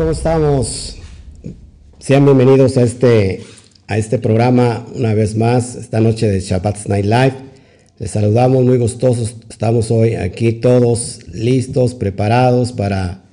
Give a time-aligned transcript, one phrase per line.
[0.00, 0.96] ¿cómo estamos?
[1.98, 3.42] Sean bienvenidos a este,
[3.86, 7.34] a este programa una vez más, esta noche de Shabbat Night Live.
[7.98, 13.24] Les saludamos muy gustosos, estamos hoy aquí todos listos, preparados para,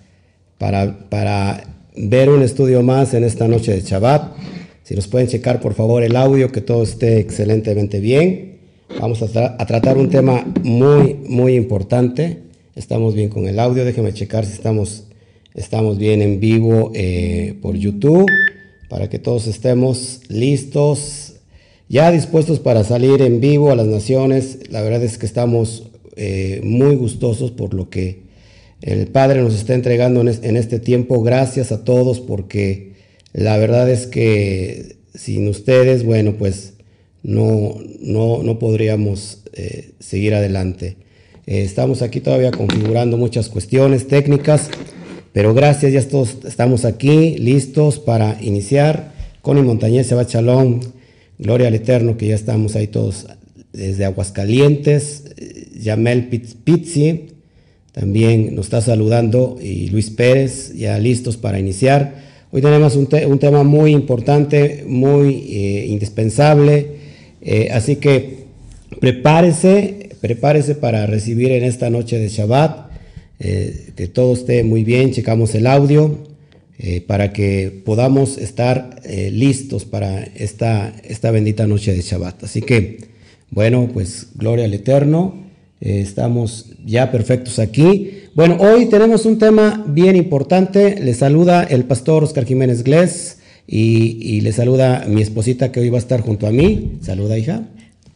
[0.57, 1.63] para, para
[1.95, 4.35] ver un estudio más en esta noche de Shabbat.
[4.83, 8.57] Si nos pueden checar por favor el audio, que todo esté excelentemente bien.
[8.99, 12.43] Vamos a, a tratar un tema muy, muy importante.
[12.75, 15.06] Estamos bien con el audio, déjenme checar si estamos
[15.57, 18.27] Estamos bien en vivo eh, por YouTube
[18.89, 21.33] para que todos estemos listos,
[21.89, 24.59] ya dispuestos para salir en vivo a las naciones.
[24.69, 28.21] La verdad es que estamos eh, muy gustosos por lo que
[28.83, 31.23] el Padre nos está entregando en, este tiempo.
[31.23, 32.91] Gracias a todos porque
[33.33, 36.73] la verdad es que sin ustedes, bueno, pues
[37.23, 40.97] no, no, no podríamos eh, seguir adelante.
[41.47, 44.69] estamos aquí todavía configurando muchas cuestiones técnicas.
[45.37, 49.11] Pero gracias, ya todos estamos aquí, listos para iniciar.
[49.43, 50.79] Connie Montañez, Seba Chalón,
[51.37, 53.27] Gloria al Eterno, que ya estamos ahí todos
[53.71, 55.25] desde Aguascalientes.
[55.79, 57.27] Yamel Pizzi
[57.91, 62.15] también nos está saludando y Luis Pérez, ya listos para iniciar.
[62.51, 66.93] Hoy tenemos un, tema muy importante, muy eh, indispensable,
[67.43, 68.47] eh, así que
[68.99, 72.86] prepárese, prepárese para recibir en esta noche de Shabbat
[73.39, 76.17] eh, que todo esté muy bien, checamos el audio
[76.79, 82.45] eh, para que podamos estar eh, listos para esta, esta bendita noche de Shabbat.
[82.45, 82.99] Así que,
[83.51, 85.45] bueno, pues gloria al Eterno,
[85.79, 88.23] estamos ya perfectos aquí.
[88.33, 93.37] Bueno, hoy tenemos un tema bien importante, le saluda el pastor Oscar Jiménez Glés
[93.67, 96.93] y, y le saluda mi esposita que hoy va a estar junto a mí.
[97.01, 97.67] Saluda, hija.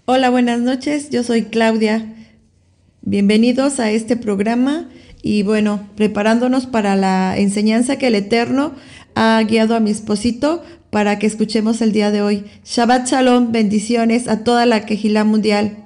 [0.05, 2.15] Hola, buenas noches, yo soy Claudia.
[3.03, 4.89] Bienvenidos a este programa
[5.23, 8.73] y bueno, preparándonos para la enseñanza que el Eterno
[9.15, 12.43] ha guiado a mi esposito para que escuchemos el día de hoy.
[12.65, 15.77] Shabbat Shalom, bendiciones a toda la Quejilá Mundial.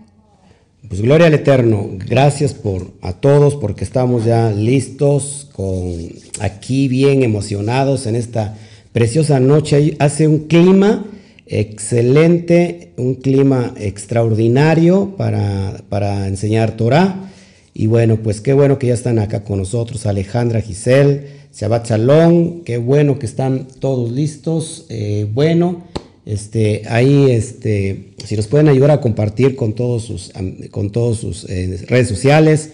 [0.87, 5.93] Pues gloria al Eterno, gracias por a todos porque estamos ya listos con
[6.39, 8.55] aquí bien emocionados en esta
[8.93, 9.95] preciosa noche.
[9.99, 11.05] Hace un clima
[11.47, 17.31] excelente, un clima extraordinario para, para enseñar Torah.
[17.77, 22.63] Y bueno, pues qué bueno que ya están acá con nosotros, Alejandra Giselle, Shabbat Shalom,
[22.63, 24.85] qué bueno que están todos listos.
[24.87, 25.83] Eh, bueno,
[26.25, 30.31] este, ahí, este, si nos pueden ayudar a compartir con todos sus,
[30.71, 32.69] con todos sus eh, redes sociales,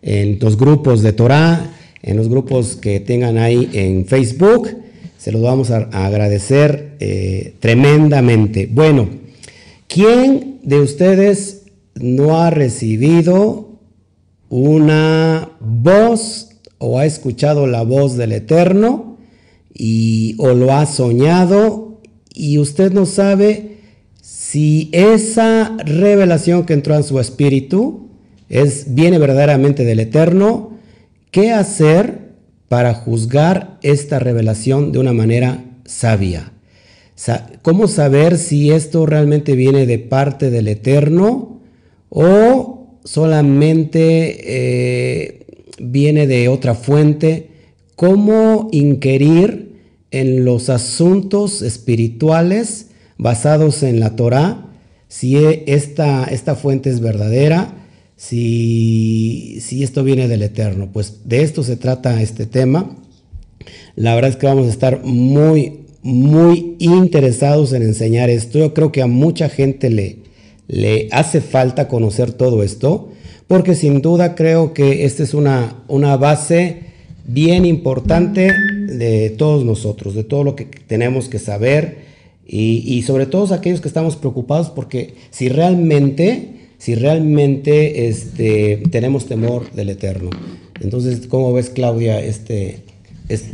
[0.00, 4.70] en los grupos de Torah, en los grupos que tengan ahí en Facebook,
[5.18, 8.70] se los vamos a, agradecer eh, tremendamente.
[8.72, 9.06] Bueno,
[9.86, 13.65] ¿quién de ustedes no ha recibido
[14.48, 19.16] una voz o ha escuchado la voz del Eterno
[19.72, 22.00] y o lo ha soñado
[22.32, 23.78] y usted no sabe
[24.20, 28.08] si esa revelación que entró en su espíritu
[28.48, 30.72] es viene verdaderamente del Eterno,
[31.30, 32.32] ¿qué hacer
[32.68, 36.52] para juzgar esta revelación de una manera sabia?
[37.62, 41.60] ¿Cómo saber si esto realmente viene de parte del Eterno
[42.10, 42.75] o
[43.06, 45.46] solamente eh,
[45.78, 47.48] viene de otra fuente,
[47.94, 49.76] cómo inquirir
[50.10, 54.66] en los asuntos espirituales basados en la Torah,
[55.08, 57.74] si e, esta, esta fuente es verdadera,
[58.16, 60.90] si, si esto viene del Eterno.
[60.92, 62.96] Pues de esto se trata este tema.
[63.94, 68.58] La verdad es que vamos a estar muy, muy interesados en enseñar esto.
[68.58, 70.25] Yo creo que a mucha gente le,
[70.68, 73.10] le hace falta conocer todo esto,
[73.46, 76.80] porque sin duda creo que esta es una, una base
[77.26, 78.50] bien importante
[78.88, 82.06] de todos nosotros, de todo lo que tenemos que saber
[82.48, 89.70] y, sobre todo aquellos que estamos preocupados porque si realmente, si realmente este, tenemos temor
[89.72, 90.30] del Eterno.
[90.80, 92.82] Entonces, ¿cómo ves Claudia este,
[93.28, 93.50] este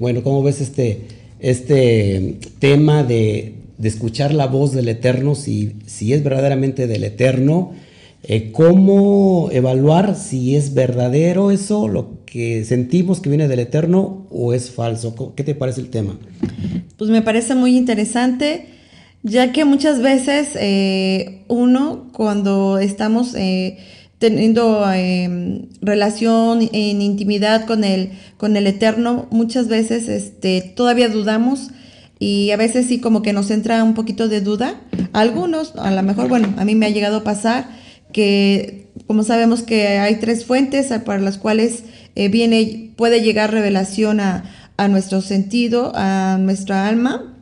[0.00, 1.02] bueno, ¿cómo ves este,
[1.38, 7.72] este tema de, de escuchar la voz del Eterno, si, si es verdaderamente del Eterno,
[8.22, 14.54] eh, cómo evaluar si es verdadero eso, lo que sentimos que viene del Eterno o
[14.54, 15.34] es falso.
[15.36, 16.18] ¿Qué te parece el tema?
[16.96, 18.66] Pues me parece muy interesante,
[19.22, 23.34] ya que muchas veces eh, uno cuando estamos...
[23.34, 23.78] Eh,
[24.18, 31.68] teniendo em, relación en intimidad con el, con el Eterno, muchas veces este, todavía dudamos
[32.24, 34.80] y a veces sí como que nos entra un poquito de duda.
[35.12, 37.68] algunos, a lo mejor, bueno, a mí me ha llegado a pasar
[38.14, 41.84] que como sabemos que hay tres fuentes para las cuales
[42.14, 44.44] eh, viene, puede llegar revelación a,
[44.78, 47.36] a, nuestro sentido, a nuestra alma,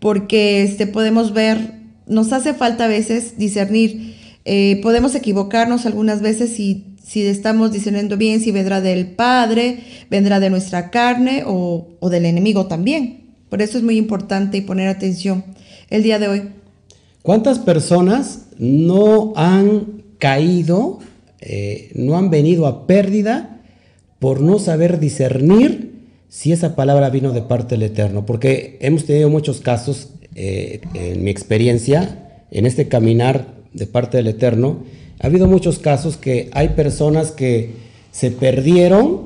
[0.00, 1.74] porque este, podemos ver,
[2.08, 8.16] nos hace falta a veces discernir, eh, podemos equivocarnos algunas veces si, si estamos discerniendo
[8.16, 9.78] bien, si vendrá del Padre,
[10.10, 13.27] vendrá de nuestra carne o, o del enemigo también.
[13.48, 15.44] Por eso es muy importante y poner atención
[15.90, 16.42] el día de hoy.
[17.22, 20.98] ¿Cuántas personas no han caído,
[21.40, 23.60] eh, no han venido a pérdida
[24.18, 25.92] por no saber discernir
[26.28, 28.26] si esa palabra vino de parte del Eterno?
[28.26, 34.28] Porque hemos tenido muchos casos, eh, en mi experiencia, en este caminar de parte del
[34.28, 34.84] Eterno,
[35.20, 37.72] ha habido muchos casos que hay personas que
[38.12, 39.20] se perdieron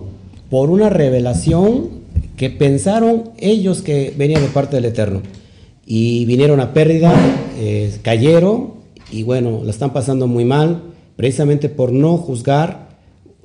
[0.51, 2.02] por una revelación
[2.37, 5.23] que pensaron ellos que venía de parte del Eterno.
[5.87, 7.13] Y vinieron a pérdida,
[7.59, 8.75] eh, cayeron
[9.11, 10.83] y bueno, la están pasando muy mal,
[11.17, 12.89] precisamente por no juzgar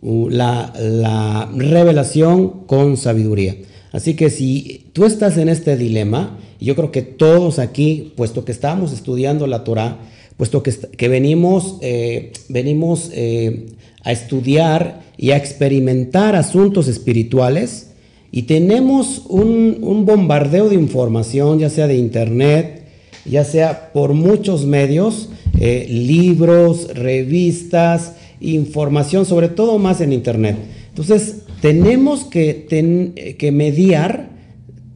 [0.01, 3.57] uh, la, la revelación con sabiduría.
[3.91, 8.51] Así que si tú estás en este dilema, yo creo que todos aquí, puesto que
[8.51, 9.97] estamos estudiando la Torah,
[10.37, 13.67] puesto que, que venimos, eh, venimos eh,
[14.03, 17.91] a estudiar y a experimentar asuntos espirituales,
[18.31, 22.83] y tenemos un, bombardeo de información, ya sea de internet,
[23.25, 25.29] ya sea por muchos medios,
[25.59, 30.57] eh, libros, revistas, información, sobre todo más en internet.
[30.89, 34.29] Entonces, tenemos que, que mediar,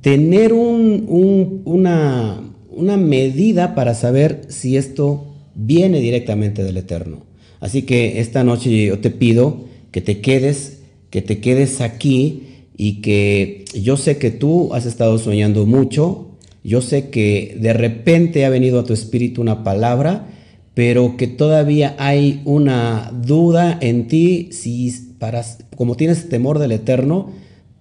[0.02, 5.26] tener una, una medida para saber si esto
[5.56, 7.24] viene directamente del Eterno.
[7.60, 10.80] Así que esta noche yo te pido que te quedes,
[11.10, 12.51] que te quedes aquí
[12.82, 16.30] y que yo sé que tú has estado soñando mucho,
[16.64, 20.28] yo sé que de repente ha venido a tu espíritu una palabra,
[20.74, 25.46] pero que todavía hay una duda en ti si para
[25.76, 27.30] como tienes temor del eterno,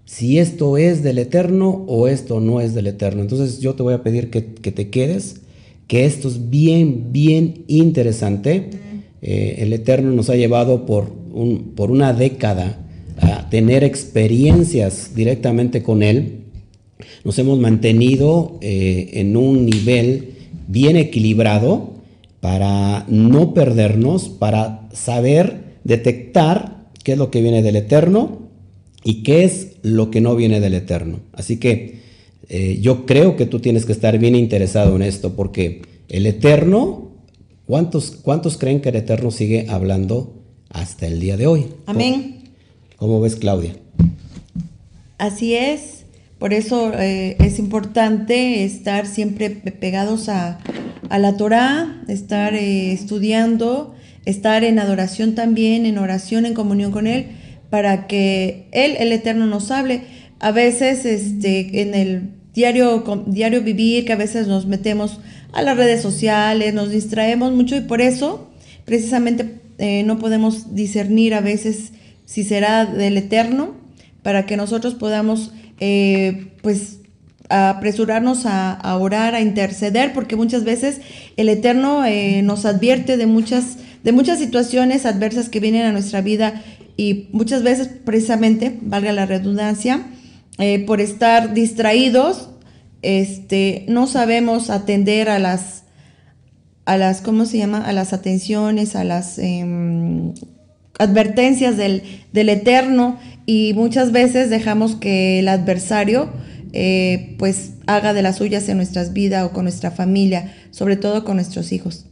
[0.04, 3.22] si esto es del eterno o esto no es del eterno.
[3.22, 5.40] Entonces yo te voy a pedir que, te quedes,
[5.86, 8.68] que esto es bien, bien interesante.
[9.22, 12.86] Eh, el eterno nos ha llevado por, un, por una década
[13.20, 16.40] a tener experiencias directamente con Él,
[17.24, 20.34] nos hemos mantenido eh, en un nivel
[20.68, 21.94] bien equilibrado
[22.40, 28.48] para no perdernos, para saber detectar qué es lo que viene del Eterno
[29.04, 31.20] y qué es lo que no viene del Eterno.
[31.32, 32.00] Así que
[32.48, 37.12] eh, yo creo que tú tienes que estar bien interesado en esto porque el Eterno,
[37.66, 40.34] ¿cuántos, cuántos creen que el Eterno sigue hablando
[40.70, 41.66] hasta el día de hoy?
[41.86, 42.39] Amén.
[43.00, 43.72] ¿Cómo ves, Claudia?
[45.16, 46.04] Así es,
[46.38, 50.58] por eso eh, es importante estar siempre pegados a,
[51.08, 53.94] la Torah, estar eh, estudiando,
[54.26, 57.28] estar en adoración también, en oración, en comunión con Él,
[57.70, 60.02] para que Él, el Eterno, nos hable.
[60.38, 65.20] A veces este, en el diario, diario vivir, que a veces nos metemos
[65.54, 68.50] a las redes sociales, nos distraemos mucho y por eso
[68.84, 71.92] precisamente eh, no podemos discernir a veces
[72.30, 73.74] si será del Eterno,
[74.22, 76.98] para que nosotros podamos, eh, pues,
[77.48, 81.00] apresurarnos a, orar, a interceder, porque muchas veces
[81.36, 86.20] el Eterno eh, nos advierte de muchas, de muchas situaciones adversas que vienen a nuestra
[86.20, 86.62] vida
[86.96, 90.06] y muchas veces, precisamente, valga la redundancia,
[90.58, 92.50] eh, por estar distraídos,
[93.02, 95.82] este, no sabemos atender a las,
[96.84, 97.84] a las, ¿cómo se llama?
[97.84, 100.32] A las atenciones, a las em,
[101.00, 102.02] advertencias del,
[102.32, 106.30] del Eterno y muchas veces dejamos que el adversario
[106.72, 111.24] eh, pues haga de las suyas en nuestras vidas o con nuestra familia, sobre todo
[111.24, 112.04] con nuestros hijos.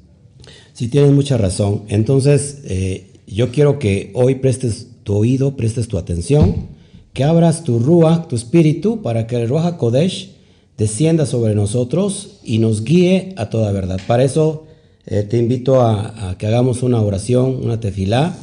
[0.72, 1.84] Sí, tienes mucha razón.
[1.88, 6.68] Entonces, eh, yo quiero que hoy prestes tu oído, prestes tu atención,
[7.12, 10.32] que abras tu Ruach, tu espíritu, para que el Ruach Kodesh
[10.78, 14.00] descienda sobre nosotros y nos guíe a toda verdad.
[14.06, 14.66] Para eso
[15.06, 18.36] eh, te invito a, a, que hagamos una oración, una tefilá,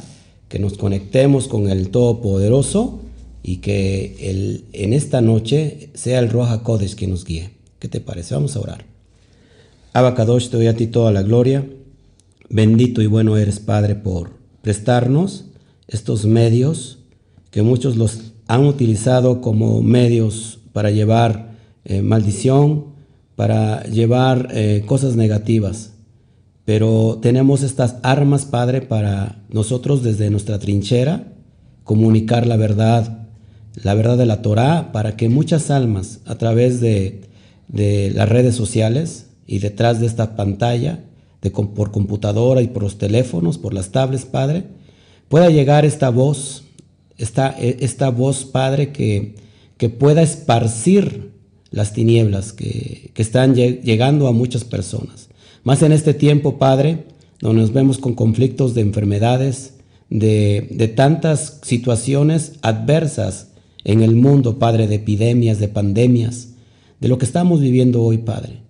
[0.48, 3.00] que nos conectemos con el Todopoderoso
[3.42, 7.50] y que el, en esta noche sea el Roja Kodesh que nos guíe.
[7.78, 8.34] ¿Qué te parece?
[8.34, 8.84] Vamos a orar.
[9.92, 11.66] Abacadosh, te doy a ti toda la gloria.
[12.48, 15.46] Bendito y bueno eres, Padre, por prestarnos
[15.88, 16.98] estos medios
[17.50, 22.86] que muchos los han utilizado como medios para llevar eh, maldición,
[23.34, 25.92] para llevar eh, cosas negativas.
[26.66, 31.32] Pero tenemos estas armas, Padre, para nosotros desde nuestra trinchera
[31.84, 33.28] comunicar la verdad,
[33.82, 37.22] la verdad de la Torá, para que muchas almas a través de,
[37.68, 41.04] las redes sociales y detrás de esta pantalla,
[41.76, 44.64] por computadora y por los teléfonos, por las tablets, Padre,
[45.28, 46.64] pueda llegar esta voz
[47.16, 49.36] esta, e, voz, Padre, que,
[50.00, 51.30] pueda esparcir
[51.70, 55.25] las tinieblas que están llegando a muchas personas.
[55.66, 57.06] Más en este tiempo, Padre,
[57.40, 59.74] donde nos vemos con conflictos de enfermedades,
[60.08, 63.48] de, de tantas situaciones adversas
[63.82, 66.50] en el mundo, Padre, de epidemias, de pandemias,
[67.00, 68.60] de lo que estamos viviendo hoy, Padre.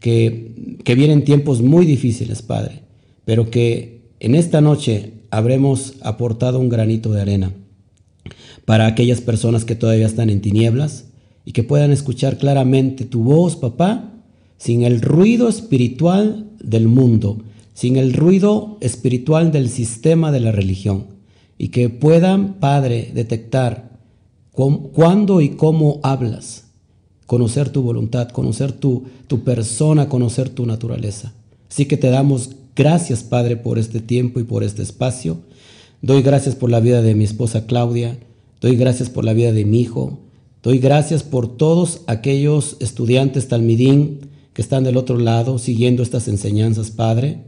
[0.00, 2.80] Que, que vienen tiempos muy difíciles, Padre,
[3.26, 7.52] pero que en esta noche habremos aportado un granito de arena
[8.64, 11.08] para aquellas personas que todavía están en tinieblas
[11.44, 14.14] y que puedan escuchar claramente tu voz, papá,
[14.58, 17.38] sin el ruido espiritual del mundo,
[17.74, 21.06] sin el ruido espiritual del sistema de la religión,
[21.56, 23.98] y que puedan, Padre, detectar
[24.50, 26.64] cuándo y cómo hablas,
[27.26, 31.32] conocer tu voluntad, conocer tu, tu persona, conocer tu naturaleza.
[31.70, 35.38] Así que te damos gracias, Padre, por este tiempo y por este espacio.
[36.02, 38.18] Doy gracias por la vida de mi esposa Claudia,
[38.60, 40.18] doy gracias por la vida de mi hijo,
[40.62, 44.27] doy gracias por todos aquellos estudiantes talmidín
[44.58, 47.42] que están del otro lado siguiendo estas enseñanzas, Padre,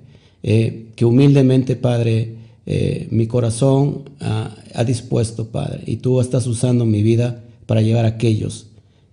[0.45, 2.37] eh, que humildemente, Padre,
[2.67, 8.11] eh, mi corazón ha, dispuesto, Padre, y tú estás usando mi vida para llevar a
[8.11, 8.69] aquellos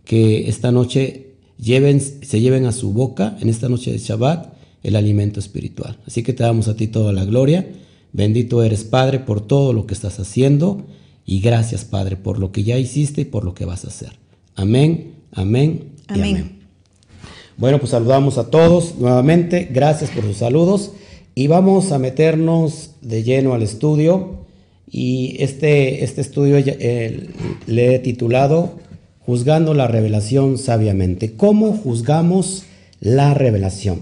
[0.05, 4.95] que esta noche lleven, se lleven a su boca, en esta noche de Shabbat, el
[4.95, 5.97] alimento espiritual.
[6.05, 7.67] Así que te damos a ti toda la gloria.
[8.13, 10.85] Bendito eres, Padre, por todo lo que estás haciendo
[11.25, 14.11] y gracias, Padre, por lo que ya hiciste y por lo que vas a hacer.
[14.53, 16.56] Amén, amén y amén.
[17.57, 19.67] Bueno, pues saludamos a todos nuevamente.
[19.71, 20.91] Gracias por sus saludos.
[21.33, 24.45] Y vamos a meternos de lleno al estudio.
[24.87, 27.29] Y este, este estudio eh,
[27.65, 28.73] le he titulado
[29.25, 31.33] Juzgando la revelación sabiamente.
[31.33, 32.65] ¿Cómo juzgamos
[32.99, 34.01] la revelación?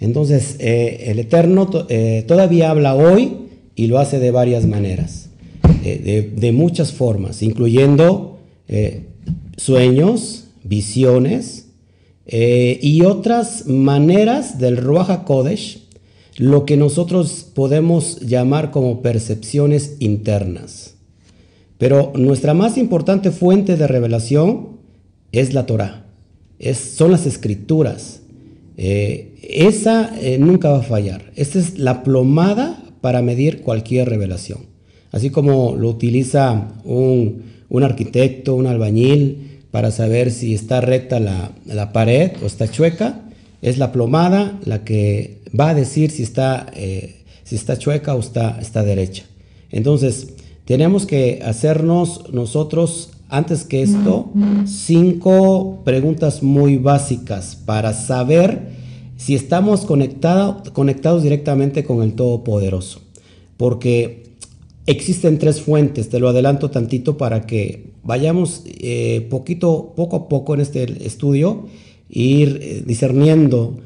[0.00, 3.36] Entonces, eh, el Eterno eh, todavía habla hoy
[3.76, 5.28] y lo hace de varias maneras,
[5.82, 8.38] de, muchas formas, incluyendo
[9.56, 11.63] sueños, visiones
[12.26, 15.84] y otras maneras del Ruach HaKodesh
[16.36, 20.94] lo que nosotros podemos llamar como percepciones internas.
[21.78, 24.78] Pero nuestra más importante fuente de revelación
[25.32, 26.06] es la Torah,
[26.58, 28.20] es, son las escrituras.
[28.76, 31.32] Eh, esa eh, nunca va a fallar.
[31.36, 34.66] Esa es la plomada para medir cualquier revelación.
[35.12, 37.42] Así como lo utiliza un,
[37.82, 43.22] arquitecto, un albañil, para saber si está recta la, la pared o está chueca,
[43.60, 48.20] es la plomada la que va a decir si está, eh, si está chueca o
[48.20, 49.24] está, está derecha.
[49.72, 50.28] Entonces,
[50.64, 54.30] tenemos que hacernos nosotros, antes que esto,
[54.64, 58.68] cinco preguntas muy básicas para saber
[59.16, 63.00] si estamos conectados directamente con el Todopoderoso.
[63.56, 64.23] Porque
[64.86, 70.54] existen tres fuentes, te lo adelanto tantito para que vayamos eh, poquito, poco a poco
[70.54, 71.66] en este estudio,
[72.08, 73.78] ir eh, discerniendo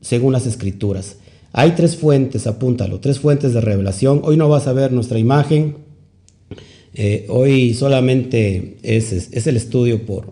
[0.00, 1.16] según las escrituras.
[1.52, 4.20] Hay tres fuentes, apúntalo, tres fuentes de revelación.
[4.24, 5.76] Hoy no vas a ver nuestra imagen,
[6.94, 10.26] eh, hoy solamente es, el estudio por,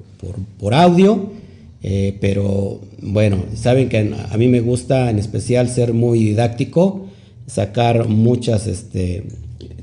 [0.73, 1.31] audio,
[2.21, 7.09] pero bueno, saben que a mí me gusta en especial ser muy didáctico,
[7.49, 9.25] sacar muchas, este,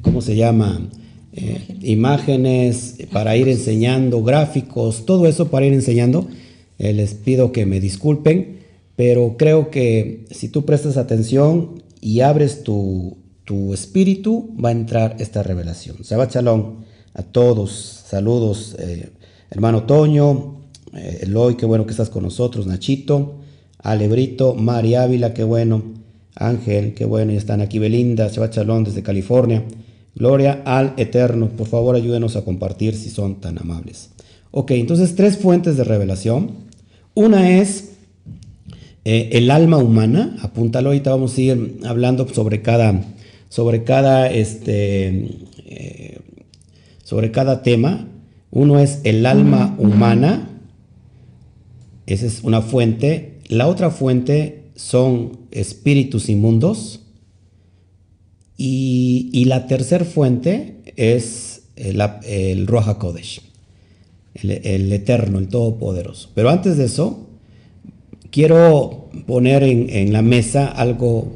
[0.01, 0.89] ¿cómo se llama?
[1.33, 6.27] Eh, imágenes para ir enseñando, gráficos, todo eso para ir enseñando.
[6.77, 8.59] les pido que me disculpen
[8.99, 13.15] pero creo que si tú prestas atención y abres tu,
[13.73, 15.95] espíritu, va a entrar esta revelación.
[16.03, 16.81] Shabbat Shalom
[17.13, 18.03] a todos.
[18.05, 19.11] Saludos, eh,
[19.51, 20.63] hermano Toño,
[20.93, 23.35] eh, Eloy, qué bueno que estás con nosotros, Nachito,
[23.81, 25.81] Alebrito, Mari Ávila, qué bueno,
[26.35, 29.63] Ángel, qué bueno, ya están aquí, Belinda, Shabbat Shalom desde California.
[30.19, 31.47] Gloria al Eterno.
[31.47, 34.09] Por favor, ayúdenos a compartir si son tan amables.
[34.51, 36.51] Ok, entonces tres fuentes de revelación.
[37.15, 37.91] Una es
[39.05, 43.01] eh, el alma humana, apúntalo, ahorita vamos a ir hablando sobre cada,
[43.47, 45.29] sobre cada, este,
[45.65, 46.19] eh,
[47.03, 48.07] sobre cada tema.
[48.51, 50.49] Uno es el alma humana,
[52.07, 53.39] esa es una fuente.
[53.47, 57.01] La otra fuente son espíritus inmundos.
[58.61, 63.41] Y, la tercera fuente es el, el Kodesh,
[64.33, 66.29] el, el Eterno, el Todopoderoso.
[66.35, 67.29] Pero antes de eso,
[68.31, 71.29] quiero poner en, la mesa algo,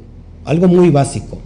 [0.44, 1.38] algo muy básico.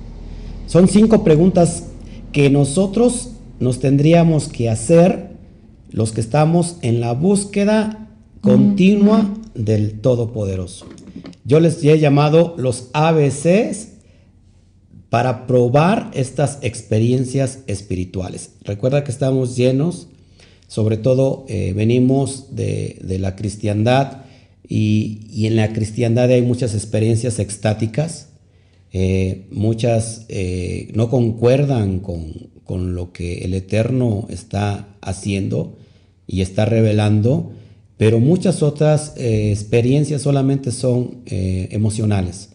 [0.67, 1.85] Son cinco preguntas
[2.33, 5.31] que nosotros nos tendríamos que hacer
[5.91, 8.09] los que estamos en la búsqueda
[8.41, 10.87] continua del Todopoderoso.
[11.45, 13.98] Yo les he llamado los ABCs
[15.11, 18.51] para probar estas experiencias espirituales.
[18.63, 20.09] Recuerda que estamos llenos,
[20.67, 24.25] sobre todo eh, venimos de, la cristiandad
[24.69, 28.29] y, en la cristiandad hay muchas experiencias extáticas,
[28.93, 35.79] eh, muchas eh, no concuerdan con, con, lo que el Eterno está haciendo
[36.27, 37.53] y está revelando,
[37.97, 42.51] pero muchas otras experiencias solamente son emocionales.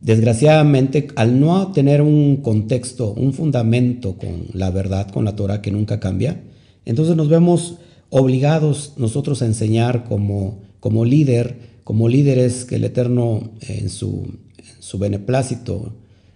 [0.00, 5.70] Desgraciadamente, al no tener un contexto, un fundamento con la verdad, con la Torah que
[5.70, 6.42] nunca cambia,
[6.84, 7.78] entonces nos vemos
[8.10, 14.38] obligados nosotros a enseñar como, como líder, como líderes que el Eterno en su,
[14.78, 15.94] su beneplácito,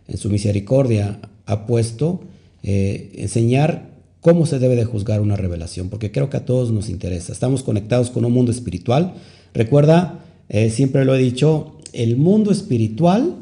[0.08, 2.20] en su misericordia ha puesto,
[2.62, 3.90] eh, enseñar
[4.20, 7.32] cómo se debe de juzgar una revelación, porque creo que a todos nos interesa.
[7.32, 9.14] Estamos conectados con un mundo espiritual.
[9.54, 13.36] Recuerda, eh, siempre lo he dicho, el mundo espiritual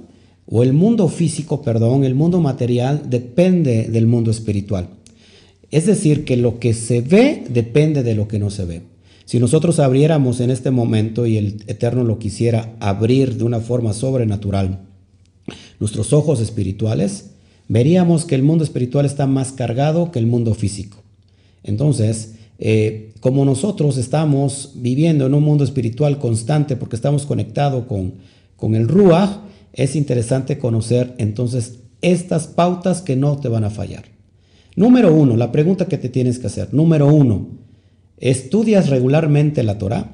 [0.51, 4.89] o el mundo físico, perdón, el mundo material depende del mundo espiritual.
[5.71, 8.83] Es decir, que lo que se ve depende de lo que no se ve.
[9.27, 13.93] Si nosotros abriéramos en este momento y el Eterno lo quisiera abrir de una forma
[13.93, 14.79] sobrenatural,
[15.81, 17.31] nuestros ojos espirituales,
[17.69, 21.03] veríamos que el mundo espiritual está más cargado que el mundo físico.
[21.63, 28.15] Entonces, eh, como nosotros estamos viviendo en un mundo espiritual constante porque estamos conectados con,
[28.57, 29.41] con el Ruach,
[29.79, 34.05] es interesante conocer entonces estas pautas que no te van a fallar.
[34.75, 36.75] Número uno, la pregunta que te tienes que hacer.
[36.75, 37.47] Número uno,
[38.19, 40.11] ¿estudias regularmente la Torah?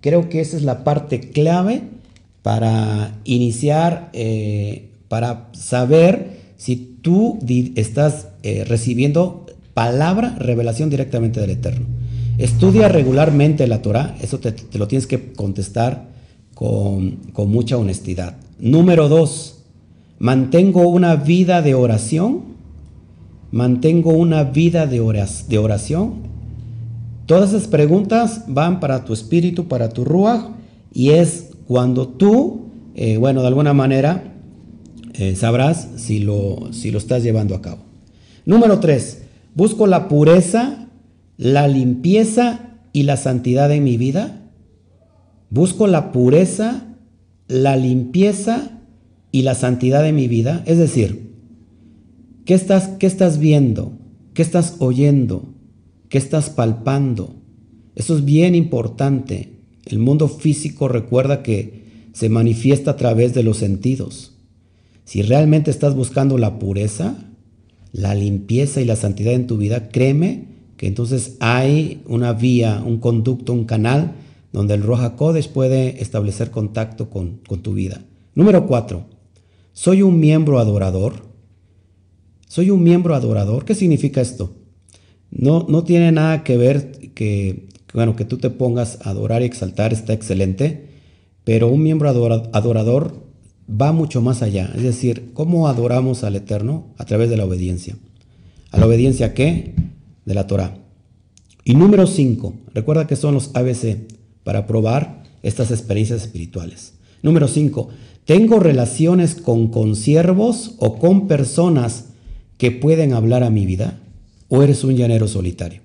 [0.00, 1.82] Creo que esa es la parte clave
[2.40, 7.38] para iniciar, eh, para saber si tú
[7.76, 11.86] estás eh, recibiendo palabra, revelación directamente del Eterno.
[12.38, 16.08] Estudia regularmente la Torah, eso te, lo tienes que contestar
[16.54, 18.36] con, con mucha honestidad.
[18.62, 19.64] Número dos,
[20.20, 22.42] mantengo una vida de oración.
[23.50, 26.12] Mantengo una vida de oración.
[27.26, 30.44] Todas esas preguntas van para tu espíritu, para tu ruach,
[30.92, 34.32] y es cuando tú, eh, bueno, de alguna manera,
[35.14, 37.80] eh, sabrás si lo, si lo estás llevando a cabo.
[38.46, 39.22] Número tres,
[39.56, 40.86] busco la pureza,
[41.36, 44.40] la limpieza y la santidad en mi vida.
[45.50, 46.91] Busco la pureza,
[47.52, 48.80] la limpieza
[49.30, 50.62] y la santidad de mi vida?
[50.66, 51.32] Es decir,
[52.44, 53.92] ¿qué estás, qué estás viendo?
[54.34, 55.54] ¿Qué estás oyendo?
[56.08, 57.36] ¿Qué estás palpando?
[57.94, 59.58] Eso es bien importante.
[59.84, 64.38] El mundo físico recuerda que se manifiesta a través de los sentidos.
[65.04, 67.16] Si realmente estás buscando la pureza,
[67.92, 70.46] la limpieza y la santidad en tu vida, créeme
[70.78, 74.14] que entonces hay una vía, un conducto, un canal
[74.52, 78.04] donde el Roja Kodesh puede establecer contacto con, tu vida.
[78.34, 79.06] Número cuatro,
[79.72, 81.32] soy un miembro adorador.
[82.46, 83.64] Soy un miembro adorador.
[83.64, 84.54] ¿Qué significa esto?
[85.30, 89.46] No, no tiene nada que ver que, bueno, que tú te pongas a adorar y
[89.46, 90.88] exaltar, está excelente,
[91.44, 93.24] pero un miembro adorador
[93.68, 94.70] va mucho más allá.
[94.76, 96.92] Es decir, ¿cómo adoramos al Eterno?
[96.98, 97.96] A través de la obediencia.
[98.70, 99.74] ¿A la obediencia qué?
[100.26, 100.76] De la Torah.
[101.64, 104.08] Y número cinco, recuerda que son los ABC
[104.44, 106.94] para probar estas experiencias espirituales.
[107.22, 107.88] Número 5.
[108.24, 112.06] ¿Tengo relaciones con consiervos o con personas
[112.56, 113.98] que pueden hablar a mi vida?
[114.48, 115.80] ¿O eres un llanero solitario?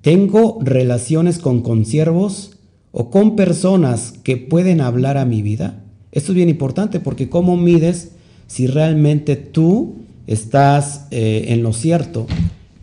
[0.00, 2.52] ¿Tengo relaciones con consiervos
[2.90, 5.84] o con personas que pueden hablar a mi vida?
[6.10, 8.12] Esto es bien importante porque ¿cómo mides
[8.46, 12.26] si realmente tú estás eh, en lo cierto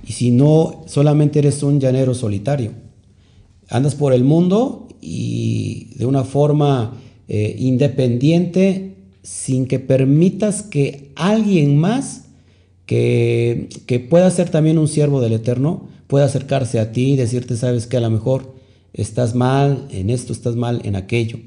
[0.05, 2.86] y si no solamente eres un llanero solitario?
[3.69, 11.77] Andas por el mundo y de una forma eh, independiente sin que permitas que alguien
[11.77, 12.25] más
[12.85, 17.57] que, que, pueda ser también un siervo del Eterno pueda acercarse a ti y decirte,
[17.57, 18.53] sabes que a lo mejor
[18.93, 21.39] estás mal en esto, estás mal en aquello.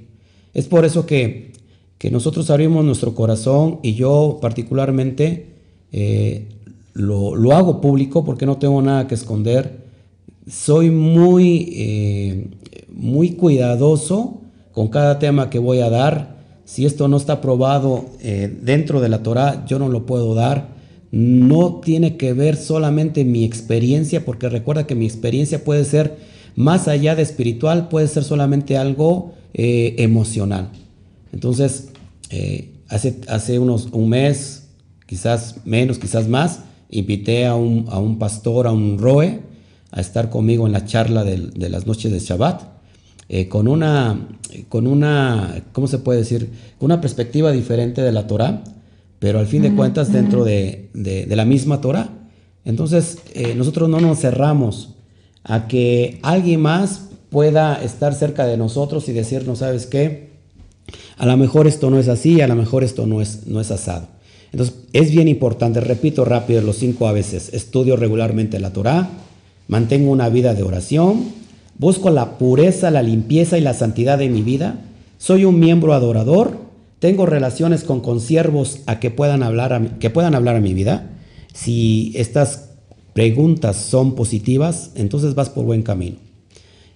[0.53, 1.53] Es por eso que,
[1.97, 5.47] que nosotros abrimos nuestro corazón y yo particularmente
[5.93, 6.47] eh,
[6.93, 9.90] lo, lo hago público porque no tengo nada que esconder
[10.51, 12.49] soy muy, eh,
[12.89, 16.41] muy cuidadoso con cada tema que voy a dar.
[16.65, 20.69] Si esto no está aprobado eh, dentro de la Torah, yo no lo puedo dar.
[21.13, 26.17] No tiene que ver solamente mi experiencia, porque recuerda que mi experiencia puede ser
[26.57, 30.71] más allá de espiritual, puede ser solamente algo eh, emocional.
[31.33, 31.91] Entonces,
[32.89, 34.69] hace, hace unos un mes,
[35.07, 36.61] quizás menos, quizás más,
[36.91, 39.50] invité a un, a un pastor, a un ROE,
[39.93, 42.63] a estar conmigo en la charla de, las noches de Shabbat,
[43.29, 44.29] eh, con, una,
[44.69, 46.51] con una, ¿cómo se puede decir?
[46.79, 48.63] Con una perspectiva diferente de la Torah,
[49.19, 50.89] pero al fin de cuentas dentro de,
[51.29, 52.09] la misma Torah.
[52.65, 54.95] Entonces, eh, nosotros no nos cerramos
[55.45, 60.31] a que alguien más pueda estar cerca de nosotros y decirnos, ¿sabes qué?
[61.17, 63.71] A lo mejor esto no es así, a lo mejor esto no es, no es
[63.71, 64.09] asado.
[64.53, 69.09] Entonces, es bien importante, repito rápido los cinco a veces, estudio regularmente la Torah,
[69.71, 71.27] mantengo una vida de oración,
[71.79, 74.81] busco la pureza, la limpieza y la santidad de mi vida,
[75.17, 76.59] soy un miembro adorador,
[76.99, 81.13] tengo relaciones con consiervos a que puedan hablar a, que puedan hablar a mi vida.
[81.55, 82.71] Si estas
[83.13, 86.17] preguntas son positivas, entonces vas por buen camino.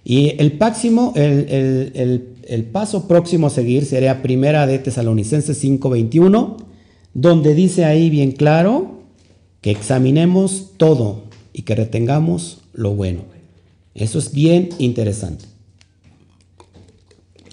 [0.03, 6.57] Y el, máximo, el, paso próximo a seguir sería primera de Tesalonicenses 5:21,
[7.13, 8.99] donde dice ahí bien claro
[9.61, 11.24] que examinemos todo
[11.55, 13.21] y que retengamos lo bueno.
[13.93, 15.45] Eso es bien interesante.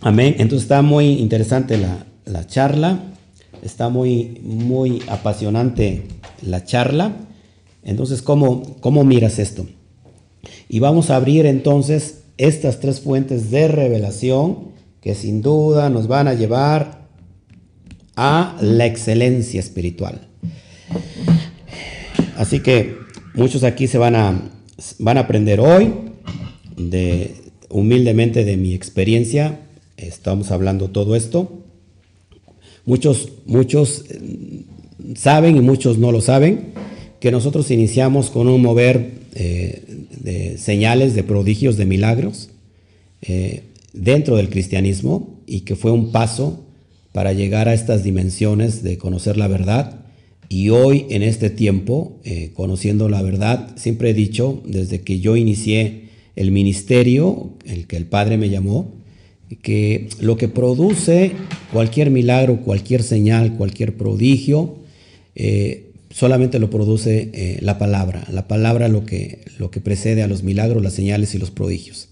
[0.01, 0.35] Amén.
[0.39, 3.15] Entonces está muy interesante la, charla.
[3.63, 6.09] Está muy, muy apasionante
[6.45, 7.15] la charla.
[7.85, 9.69] Entonces, ¿cómo, ¿cómo miras esto?
[10.69, 16.27] Y vamos a abrir entonces estas tres fuentes de revelación que sin duda nos van
[16.27, 17.07] a llevar
[18.17, 20.27] a la excelencia espiritual.
[22.37, 23.02] Así que
[23.35, 24.51] muchos aquí se van a,
[24.99, 25.93] van a aprender hoy
[26.77, 27.35] de
[27.69, 29.61] humildemente de mi experiencia.
[29.97, 31.63] Estamos hablando todo esto.
[32.85, 34.65] Muchos, muchos eh,
[35.15, 36.73] saben y muchos no lo saben
[37.21, 39.85] que nosotros iniciamos con un mover eh,
[40.19, 42.51] de señales, de prodigios, de milagros
[43.23, 46.65] eh, dentro del cristianismo y que fue un paso
[47.13, 50.01] para llegar a estas dimensiones de conocer la verdad.
[50.49, 55.37] Y hoy, en este tiempo, eh, conociendo la verdad, siempre he dicho, desde que yo
[55.37, 58.93] inicié el ministerio, el que el Padre me llamó,
[59.63, 61.33] que lo que produce
[61.73, 64.77] cualquier milagro, cualquier señal, cualquier prodigio,
[66.13, 70.43] solamente lo produce eh, la palabra, la palabra lo que, lo que precede a los
[70.43, 72.09] milagros, las señales y los prodigios.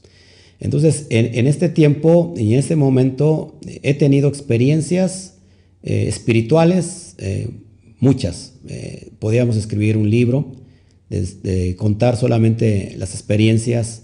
[0.59, 5.35] Entonces, en, este tiempo y en este momento he tenido experiencias
[5.83, 7.14] eh, espirituales,
[8.00, 8.54] eh, muchas.
[9.18, 10.52] podríamos escribir un libro,
[11.76, 14.02] contar solamente las experiencias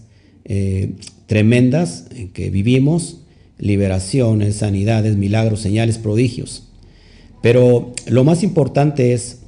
[1.27, 3.23] tremendas en que vivimos,
[3.59, 6.65] liberaciones, sanidades, milagros, señales, prodigios.
[7.43, 9.41] Pero lo más importante es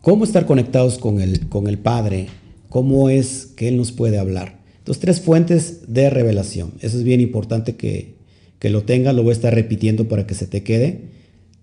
[0.00, 2.26] cómo estar conectados con el, con el Padre,
[2.68, 4.58] cómo es que Él nos puede hablar.
[4.78, 6.72] Entonces, tres fuentes de revelación.
[6.80, 8.16] Eso es bien importante que,
[8.62, 11.02] lo tengas, lo voy a estar repitiendo para que se te quede.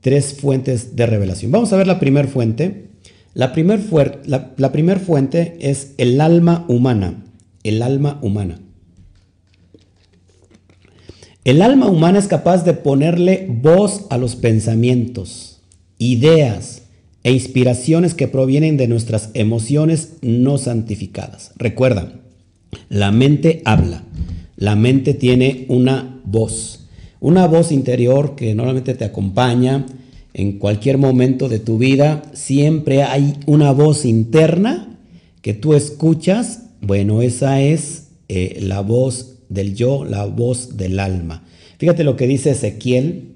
[0.06, 1.52] Tres fuentes de revelación.
[1.52, 2.90] Vamos a ver la primera fuente.
[3.34, 3.82] La primera
[4.28, 7.26] la, fuente es el alma humana.
[7.64, 8.60] El alma humana.
[11.44, 15.62] El alma humana es capaz de ponerle voz a los pensamientos,
[15.98, 16.84] ideas,
[17.24, 21.52] e inspiraciones que provienen de nuestras emociones no santificadas.
[21.56, 22.14] Recuerda,
[22.90, 24.04] la mente habla,
[24.56, 26.85] la mente tiene una voz,
[27.20, 29.86] una voz interior que normalmente te acompaña
[30.34, 32.24] en cualquier momento de tu vida.
[32.34, 34.98] Siempre hay una voz interna
[35.42, 36.64] que tú escuchas.
[36.82, 41.44] Bueno, esa es eh, la voz del yo, la voz del alma.
[41.78, 43.34] Fíjate lo que dice Ezequiel,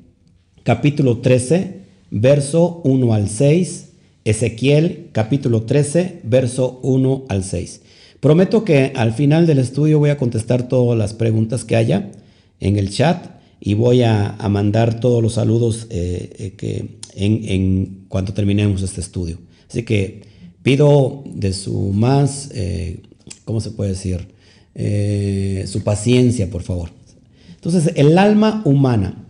[0.63, 1.79] capítulo 13,
[2.11, 3.89] verso 1 al 6,
[4.25, 7.81] Ezequiel capítulo 13, verso 1 al 6.
[8.19, 12.11] Prometo que al final del estudio voy a contestar todas las preguntas que haya
[12.59, 18.81] en el chat y voy a, mandar todos los saludos eh, eh, que en, terminemos
[18.81, 19.37] este estudio.
[19.69, 20.23] Así que
[20.63, 23.01] pido de su más, eh,
[23.45, 24.39] ¿cómo se puede decir?
[25.65, 26.89] su paciencia, por favor.
[27.55, 29.29] Entonces, el alma humana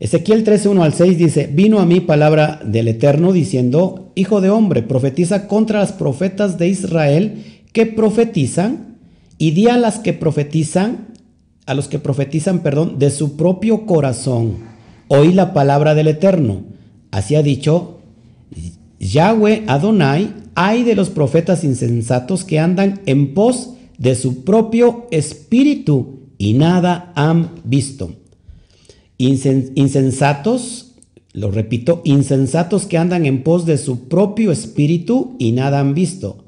[0.00, 4.48] Ezequiel 13, 1 al 6 dice, vino a mí palabra del Eterno diciendo, Hijo de
[4.48, 7.44] hombre, profetiza contra las profetas de Israel
[7.74, 8.96] que profetizan
[9.36, 11.08] y di a las que profetizan,
[11.66, 14.58] a los que profetizan, perdón, de su propio corazón.
[15.08, 16.64] Oí la palabra del Eterno.
[17.10, 17.98] Así ha dicho
[18.98, 26.20] Yahweh Adonai, hay de los profetas insensatos que andan en pos de su propio espíritu
[26.38, 28.12] y nada han visto
[29.20, 30.92] insensatos,
[31.32, 36.44] lo repito, insensatos que andan en pos de su propio espíritu y nada han visto.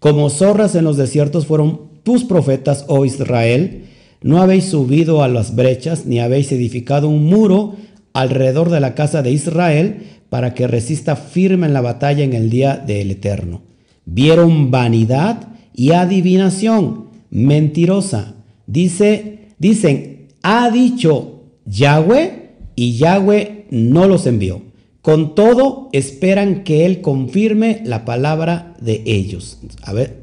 [0.00, 3.84] Como zorras en los desiertos fueron tus profetas, oh Israel,
[4.22, 7.76] no habéis subido a las brechas, ni habéis edificado un muro
[8.12, 12.50] alrededor de la casa de Israel para que resista firme en la batalla en el
[12.50, 13.62] día del Eterno.
[14.04, 18.34] Vieron vanidad y adivinación mentirosa.
[18.66, 24.62] Dice, dicen, ha dicho Yahweh y Yahweh no los envió.
[25.00, 29.58] con todo esperan que Él confirme la palabra de ellos.
[29.82, 30.20] A ver,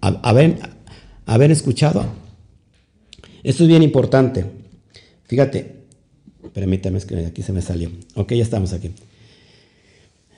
[0.00, 2.04] a, ver, escuchado.
[3.42, 4.44] Esto es bien importante.
[5.24, 5.76] Fíjate,
[6.52, 7.90] permítame, es que aquí se me salió.
[8.14, 8.90] Ok, ya estamos aquí.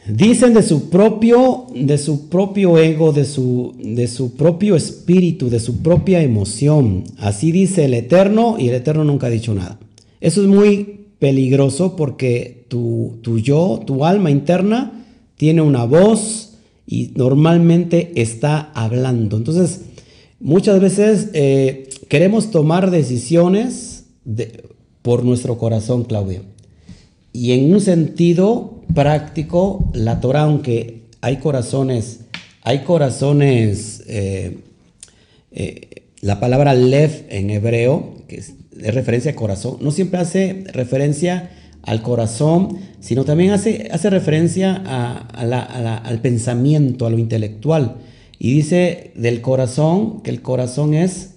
[0.07, 5.61] Dicen de su propio, de su propio ego, de su, de su propio espíritu, de
[5.61, 7.05] su propia emoción.
[7.17, 9.79] Así dice el Eterno y el Eterno nunca ha dicho nada.
[10.21, 16.55] Eso es muy peligroso porque tu, tu yo, tu alma interna, tiene una voz
[16.87, 19.38] y normalmente está hablando.
[19.38, 19.81] Entonces,
[20.38, 24.05] muchas veces eh, queremos tomar decisiones
[25.03, 26.43] por nuestro corazón, Claudia.
[27.33, 32.21] Y en un sentido práctico, la Torah, aunque hay corazones,
[32.62, 34.59] hay corazones, eh,
[35.53, 41.51] eh, la palabra lev en hebreo, que es, referencia a corazón, no siempre hace referencia
[41.83, 47.97] al corazón, sino también hace, hace referencia al pensamiento, a lo intelectual.
[48.38, 51.34] Y dice del corazón que el corazón es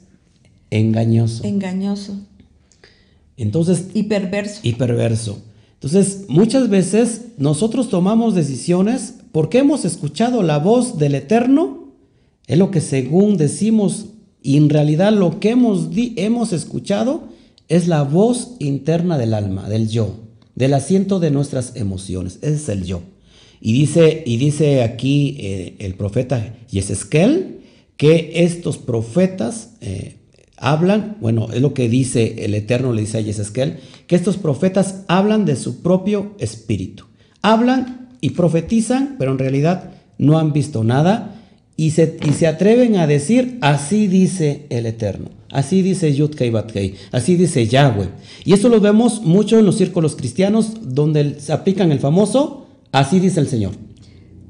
[0.71, 1.43] engañoso.
[1.43, 2.19] Engañoso.
[3.37, 3.87] Entonces.
[3.93, 4.59] Y perverso.
[4.63, 5.41] Y perverso.
[5.75, 11.93] Entonces, muchas veces nosotros tomamos decisiones porque hemos escuchado la voz del Eterno,
[12.47, 14.07] es lo que según decimos,
[14.41, 17.29] y en realidad lo que hemos, hemos escuchado
[17.67, 20.15] es la voz interna del alma, del yo,
[20.55, 23.01] del asiento de nuestras emociones, ese es el yo.
[23.61, 27.59] Y dice, y dice aquí eh, el profeta Yeseskel
[27.97, 30.17] que estos profetas eh,
[30.57, 35.03] hablan, bueno, es lo que dice el Eterno, le dice a Yeseskel, que estos profetas
[35.07, 37.05] hablan de su propio espíritu.
[37.41, 41.35] Hablan y profetizan, pero en realidad no han visto nada
[41.75, 46.95] y se, y se atreven a decir, así dice el Eterno, así dice Yudkei Batkei,
[47.11, 48.09] así dice Yahweh.
[48.43, 53.19] Y eso lo vemos mucho en los círculos cristianos donde se aplican el famoso, así
[53.19, 53.73] dice el Señor.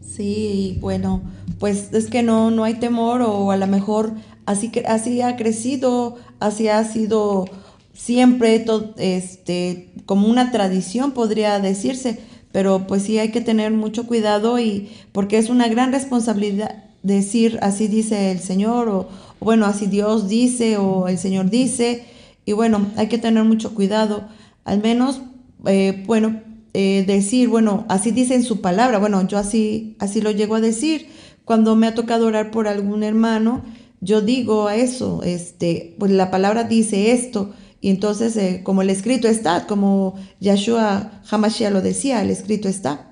[0.02, 1.22] Sí, bueno,
[1.60, 4.14] pues es que no, no hay temor o a lo mejor
[4.48, 7.46] así, que, así ha crecido, así ha sido
[7.94, 8.66] siempre
[8.98, 12.20] este, como una tradición, podría decirse,
[12.52, 17.60] pero pues sí hay que tener mucho cuidado y porque es una gran responsabilidad decir
[17.62, 22.06] así dice el Señor o, bueno, así Dios dice o el Señor dice
[22.46, 24.30] y bueno, hay que tener mucho cuidado,
[24.64, 25.22] al menos,
[25.66, 26.42] eh, bueno,
[26.74, 30.62] eh, decir, bueno, así dice en su palabra, bueno, yo así, así lo llego a
[30.62, 31.08] decir,
[31.44, 33.64] cuando me ha tocado orar por algún hermano,
[34.02, 38.90] yo digo a eso, este, pues la palabra dice esto, y entonces eh, como el
[38.90, 43.12] escrito está, como Yahshua Hamashiach lo decía, el escrito está.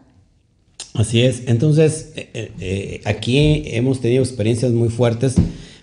[0.93, 5.35] Así es, entonces eh, eh, aquí hemos tenido experiencias muy fuertes.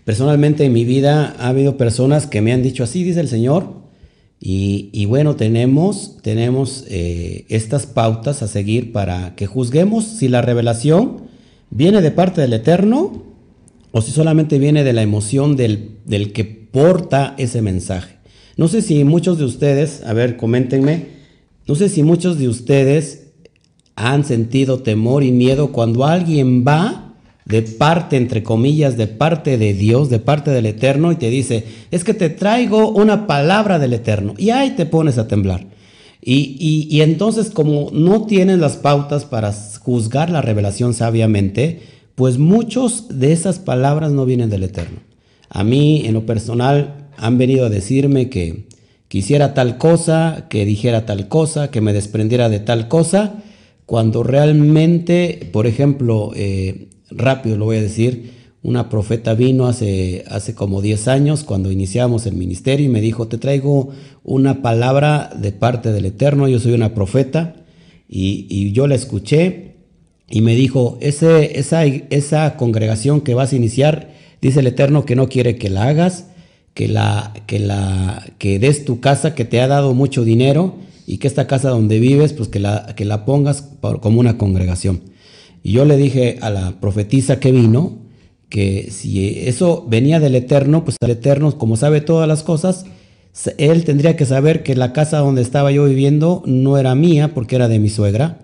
[0.04, 3.82] Personalmente en mi vida ha habido personas que me han dicho así, dice el Señor,
[4.40, 11.28] y, y bueno, tenemos, tenemos estas pautas a seguir para que juzguemos si la revelación
[11.70, 13.31] viene de parte del Eterno
[13.92, 18.16] o si solamente viene de la emoción del, del que porta ese mensaje.
[18.56, 21.06] No sé si muchos de ustedes, a ver, coméntenme,
[21.68, 23.28] no sé si muchos de ustedes
[23.94, 29.74] han sentido temor y miedo cuando alguien va de parte, entre comillas, de parte de
[29.74, 33.94] Dios, de parte del Eterno, y te dice, es que te traigo una palabra del
[33.94, 35.66] Eterno, y ahí te pones a temblar.
[36.24, 41.80] Y, y, y entonces como no tienes las pautas para juzgar la revelación sabiamente,
[42.22, 45.00] pues muchos de esas palabras no vienen del Eterno.
[45.48, 48.68] A mí, en lo personal, han venido a decirme que
[49.08, 53.42] quisiera tal cosa, que dijera tal cosa, que me desprendiera de tal cosa,
[53.86, 58.30] cuando realmente, por ejemplo, eh, rápido lo voy a decir,
[58.62, 63.26] una profeta vino hace, hace como 10 años cuando iniciamos el ministerio y me dijo,
[63.26, 63.88] te traigo
[64.22, 67.56] una palabra de parte del Eterno, yo soy una profeta,
[68.08, 69.71] y, y yo la escuché
[70.28, 75.16] y me dijo, ese, esa, esa congregación que vas a iniciar, dice el Eterno que
[75.16, 76.26] no quiere que la hagas,
[76.74, 81.18] que, la, que, la, que des tu casa, que te ha dado mucho dinero, y
[81.18, 83.68] que esta casa donde vives, pues que la, que la pongas
[84.00, 85.02] como una congregación.
[85.62, 87.98] Y yo le dije a la profetisa que vino,
[88.48, 92.86] que si eso venía del Eterno, pues el Eterno, como sabe todas las cosas,
[93.56, 97.56] él tendría que saber que la casa donde estaba yo viviendo no era mía, porque
[97.56, 98.38] era de mi suegra,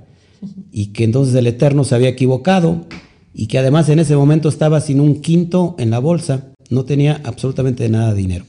[0.70, 2.86] y que entonces el Eterno se había equivocado
[3.34, 7.20] y que además en ese momento estaba sin un quinto en la bolsa, no tenía
[7.24, 8.44] absolutamente nada de dinero.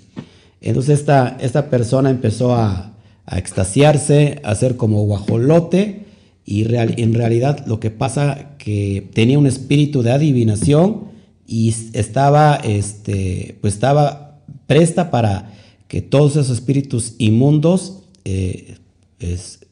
[0.62, 2.94] Entonces esta, esta persona empezó a,
[3.26, 6.06] a extasiarse, a ser como guajolote
[6.46, 11.10] y en realidad lo que pasa que tenía un espíritu de adivinación
[11.46, 15.54] y estaba, este, pues estaba presta para
[15.88, 18.78] que todos esos espíritus inmundos eh,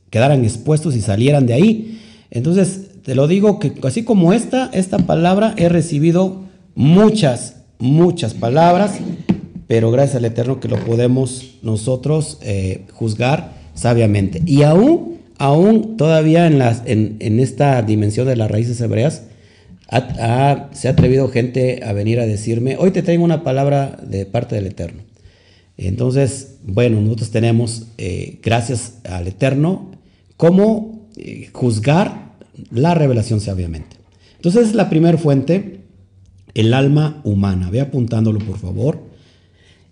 [0.10, 2.00] quedaran expuestos y salieran de ahí.
[2.32, 6.44] Entonces, te lo digo que así como esta, esta palabra he recibido
[6.76, 9.00] muchas, muchas palabras,
[9.68, 14.42] pero gracias al Eterno que lo podemos nosotros eh, juzgar sabiamente.
[14.46, 19.24] Y aún, aún todavía en, las, en, esta dimensión de las raíces hebreas,
[19.90, 24.56] se ha atrevido gente a venir a decirme, hoy te traigo una palabra de parte
[24.56, 25.04] del Eterno.
[25.78, 29.92] Entonces, bueno, nosotros tenemos, eh, gracias al Eterno,
[30.36, 32.38] cómo eh, juzgar
[32.72, 33.98] la revelación sabiamente.
[34.36, 35.82] Entonces, la primera fuente,
[36.54, 37.70] el alma humana.
[37.70, 39.00] Ve apuntándolo, por favor.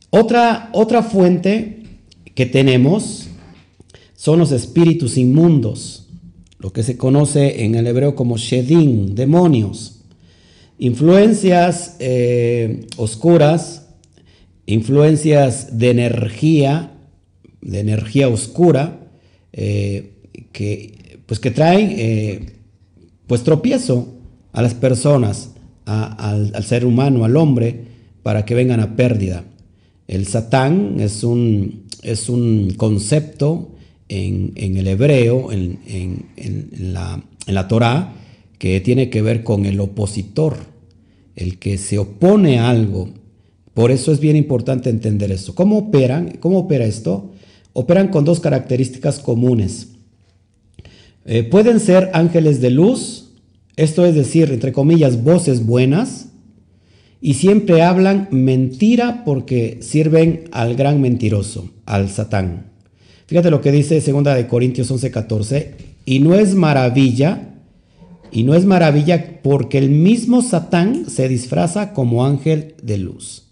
[0.09, 1.83] Otra, otra fuente
[2.33, 3.27] que tenemos
[4.15, 6.07] son los espíritus inmundos,
[6.59, 10.01] lo que se conoce en el hebreo como Shedim, demonios,
[10.77, 13.85] influencias eh, oscuras
[14.65, 16.91] influencias de energía,
[17.61, 18.99] de energía oscura,
[19.53, 20.11] eh,
[20.51, 20.94] que,
[21.25, 22.45] pues que traen eh,
[23.27, 24.13] pues tropiezo
[24.53, 25.51] a las personas,
[25.85, 27.83] al, ser humano, al hombre,
[28.23, 29.43] para que vengan a pérdida.
[30.07, 33.71] El satán es un, es un concepto
[34.07, 38.13] en, el hebreo, en, en, la, en la Torah,
[38.57, 40.57] que tiene que ver con el opositor,
[41.35, 43.09] el que se opone a algo,
[43.75, 45.53] por eso es bien importante entender esto.
[45.53, 46.38] ¿Cómo operan?
[46.39, 47.31] ¿Cómo opera esto?
[47.73, 49.89] Operan con dos características comunes.
[51.25, 53.31] Eh, pueden ser ángeles de luz,
[53.75, 56.27] esto es decir, entre comillas, voces buenas,
[57.19, 62.67] y siempre hablan mentira porque sirven al gran mentiroso, al Satán.
[63.25, 65.71] Fíjate lo que dice 2 de Corintios 11:14,
[66.05, 67.55] y no es maravilla,
[68.31, 73.47] y no es maravilla porque el mismo Satán se disfraza como ángel de luz.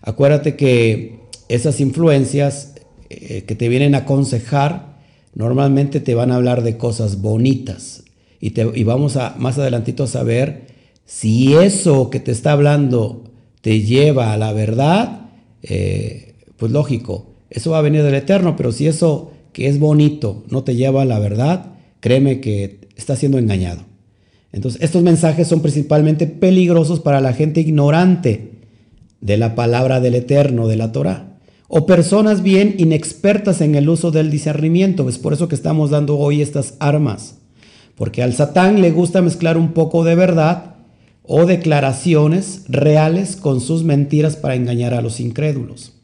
[0.00, 1.18] Acuérdate que
[1.50, 2.74] esas influencias
[3.10, 4.91] eh, que te vienen a aconsejar
[5.34, 8.04] normalmente te van a hablar de cosas bonitas
[8.40, 10.66] y, te, vamos a más adelantito a saber
[11.04, 13.24] si eso que te está hablando
[13.60, 15.30] te lleva a la verdad,
[15.62, 20.44] eh, pues lógico, eso va a venir del Eterno, pero si eso que es bonito
[20.48, 23.82] no te lleva a la verdad, créeme que estás siendo engañado.
[24.52, 28.50] Entonces, estos mensajes son principalmente peligrosos para la gente ignorante
[29.20, 31.31] de la palabra del Eterno, de la Torah.
[31.74, 35.08] O personas bien inexpertas en el uso del discernimiento.
[35.08, 37.36] Es por eso que estamos dando hoy estas armas.
[37.94, 40.74] Porque al Satán le gusta mezclar un poco de verdad
[41.22, 45.94] o declaraciones reales con sus mentiras para engañar a los incrédulos.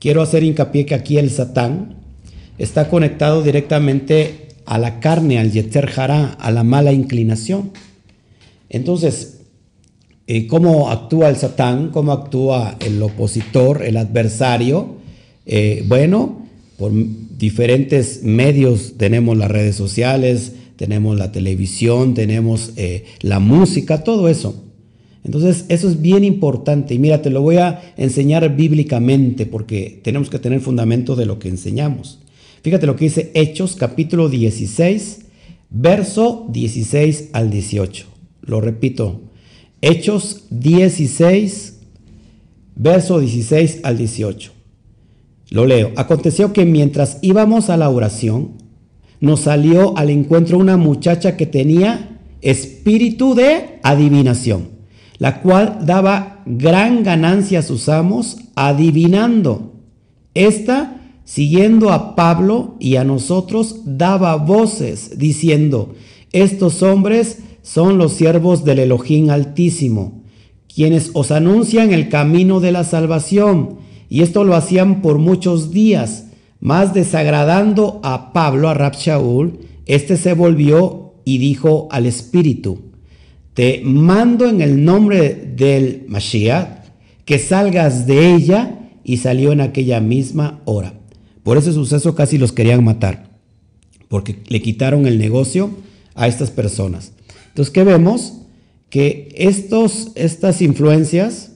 [0.00, 2.00] Quiero hacer hincapié que aquí el Satán
[2.58, 7.70] está conectado directamente a la carne, al Yetzer Hará, a la mala inclinación.
[8.68, 9.42] Entonces,
[10.26, 15.00] eh, cómo actúa el Satán, cómo actúa el opositor, el adversario.
[15.46, 16.92] Eh, bueno, por
[17.38, 24.64] diferentes medios tenemos las redes sociales, tenemos la televisión, tenemos eh, la música, todo eso.
[25.24, 26.94] Entonces, eso es bien importante.
[26.94, 31.38] Y mira, te lo voy a enseñar bíblicamente porque tenemos que tener fundamento de lo
[31.38, 32.18] que enseñamos.
[32.62, 35.20] Fíjate lo que dice Hechos capítulo 16,
[35.70, 38.06] verso 16 al 18.
[38.42, 39.20] Lo repito,
[39.80, 41.80] Hechos 16,
[42.74, 44.52] verso 16 al 18.
[45.52, 45.92] Lo leo.
[45.96, 48.52] Aconteció que mientras íbamos a la oración,
[49.20, 54.68] nos salió al encuentro una muchacha que tenía espíritu de adivinación,
[55.18, 59.74] la cual daba gran ganancia a sus amos adivinando.
[60.32, 65.94] Esta, siguiendo a Pablo y a nosotros, daba voces diciendo,
[66.32, 70.22] estos hombres son los siervos del Elohim Altísimo,
[70.74, 73.81] quienes os anuncian el camino de la salvación,
[74.12, 76.26] y esto lo hacían por muchos días,
[76.60, 82.90] más desagradando a Pablo, a Rab Shaul, este se volvió y dijo al Espíritu,
[83.54, 86.90] te mando en el nombre del Mashiach
[87.24, 90.92] que salgas de ella, y salió en aquella misma hora.
[91.42, 93.30] Por ese suceso casi los querían matar,
[94.08, 95.70] porque le quitaron el negocio
[96.14, 97.12] a estas personas.
[97.48, 98.34] Entonces, ¿qué vemos?
[98.90, 101.51] Que estos, estas influencias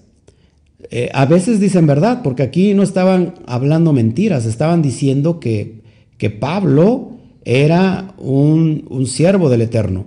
[0.91, 5.80] eh, a veces dicen verdad, porque aquí no estaban hablando mentiras, estaban diciendo que,
[6.18, 10.07] que Pablo era un, siervo del Eterno,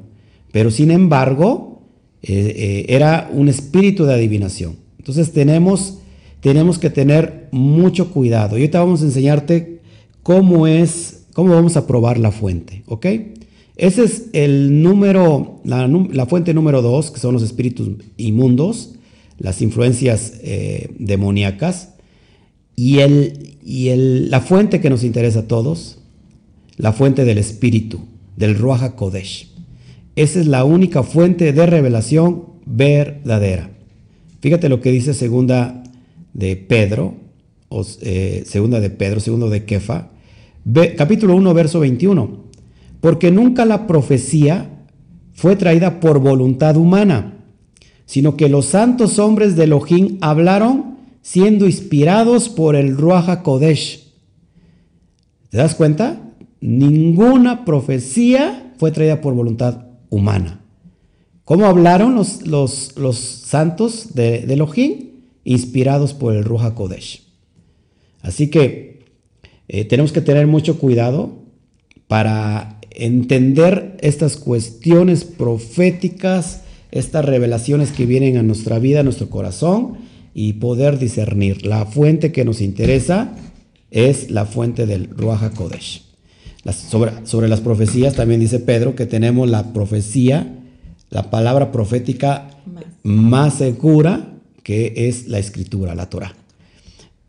[0.51, 1.81] pero sin embargo
[2.21, 4.75] eh, eh, era un espíritu de adivinación.
[4.97, 5.99] Entonces tenemos,
[6.41, 8.57] tenemos que tener mucho cuidado.
[8.57, 9.79] Y ahorita vamos a enseñarte
[10.21, 13.05] cómo es, cómo vamos a probar la fuente, ¿ok?
[13.79, 18.95] Ese es el número, la, fuente número dos, que son los espíritus inmundos,
[19.39, 21.95] las influencias eh, demoníacas.
[22.75, 25.99] Y, el, y el, la fuente que nos interesa a todos,
[26.77, 27.99] la fuente del espíritu,
[28.37, 29.51] del Ruach Kodesh.
[30.15, 33.71] Esa es la única fuente de revelación verdadera.
[34.41, 35.83] Fíjate lo que dice segunda
[36.33, 37.15] de Pedro,
[37.67, 40.11] o, eh, segunda de Pedro, segundo de Kefa,
[40.97, 42.49] capítulo 1, verso 21.
[43.01, 44.69] Porque nunca la profecía
[45.33, 47.38] fue traída por voluntad humana,
[48.09, 54.11] sino que los santos hombres de Elohim hablaron siendo inspirados por el Ruach Kodesh.
[55.49, 56.19] ¿Te das cuenta?
[56.59, 60.59] Ninguna profecía fue traída por voluntad humana.
[61.45, 65.11] ¿Cómo hablaron los, los, santos de, Elohim?
[65.43, 67.27] Inspirados por el Ruach Kodesh.
[68.23, 69.05] Así que
[69.67, 71.43] eh, tenemos que tener mucho cuidado
[72.07, 79.97] para entender estas cuestiones proféticas, estas revelaciones que vienen a nuestra vida, a nuestro corazón
[80.33, 81.65] y poder discernir.
[81.65, 83.35] La fuente que nos interesa
[83.91, 86.03] es la fuente del Ruach Kodesh.
[86.71, 90.55] sobre, sobre, las profecías también dice Pedro que tenemos la profecía,
[91.09, 92.49] la palabra profética
[93.03, 94.33] más, segura
[94.63, 96.35] que es la escritura, la Torah.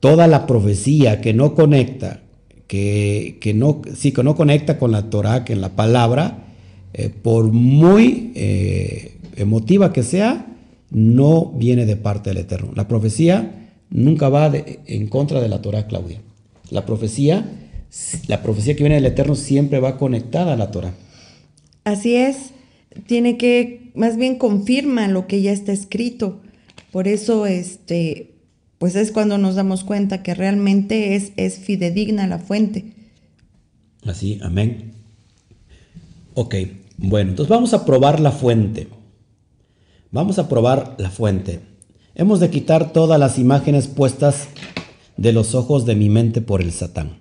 [0.01, 2.21] Toda la profecía que no conecta,
[2.67, 6.45] que, no, sí, que no conecta con la Torah, que en la palabra,
[6.93, 10.47] eh, por muy eh, emotiva que sea,
[10.91, 12.73] no viene de parte del Eterno.
[12.75, 16.21] La profecía nunca va en contra de la Torah, Claudia.
[16.71, 17.45] La profecía,
[18.29, 20.95] la profecía que viene del Eterno siempre va conectada a la Torah.
[21.85, 22.51] Así es,
[23.07, 26.41] tiene que, más bien confirma lo que ya está escrito.
[26.93, 28.35] Por eso, este,
[28.79, 32.93] pues es cuando nos damos cuenta que realmente es, es fidedigna la fuente.
[34.05, 34.93] Así, amén.
[36.35, 36.55] Ok,
[36.97, 38.89] bueno, entonces vamos a probar la fuente.
[40.13, 41.61] Vamos a probar la fuente.
[42.17, 44.49] Hemos de quitar todas las imágenes puestas
[45.17, 47.19] de los ojos de mi mente por el Satán.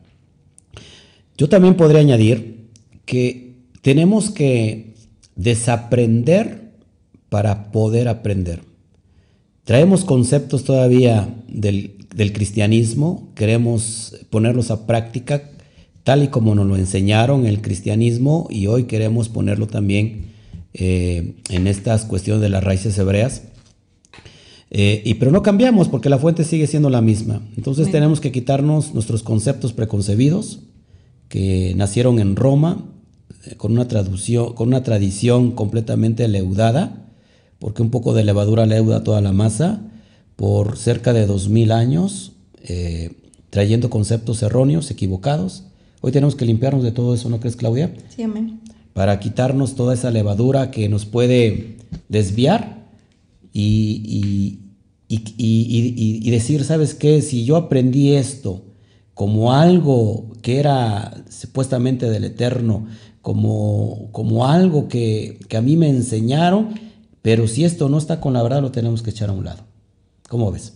[1.38, 2.68] Yo también podría añadir
[3.06, 4.96] que tenemos que
[5.36, 6.72] desaprender
[7.30, 8.62] para poder aprender.
[9.66, 11.96] Traemos conceptos todavía del,
[12.34, 15.52] cristianismo, queremos ponerlos a práctica
[16.04, 20.39] tal y como nos lo enseñaron el cristianismo y hoy queremos ponerlo también
[20.74, 23.44] eh, en estas cuestiones de las raíces hebreas.
[24.72, 27.42] Eh, y, pero no cambiamos porque la fuente sigue siendo la misma.
[27.58, 30.60] Entonces tenemos que quitarnos nuestros conceptos preconcebidos
[31.28, 32.86] que nacieron en Roma
[33.46, 37.08] eh, con una, traducción, con una tradición completamente leudada,
[37.60, 39.82] porque un poco de levadura leuda toda la masa,
[40.36, 43.12] por cerca de dos mil años, eh,
[43.50, 45.66] trayendo conceptos erróneos, equivocados.
[46.02, 47.94] Hoy tenemos que limpiarnos de todo eso, ¿no crees, Claudia?
[48.16, 48.62] Sí, amén.
[48.94, 51.78] Para quitarnos toda esa levadura que nos puede
[52.08, 52.88] desviar
[53.54, 54.60] y,
[56.30, 57.22] decir, ¿sabes qué?
[57.22, 58.64] Si yo aprendí esto
[59.14, 62.88] como algo que era supuestamente del eterno,
[63.22, 66.70] como, como algo que, a mí me enseñaron,
[67.22, 69.66] pero si esto no está con la verdad, lo tenemos que echar a un lado.
[70.30, 70.74] ¿Cómo ves?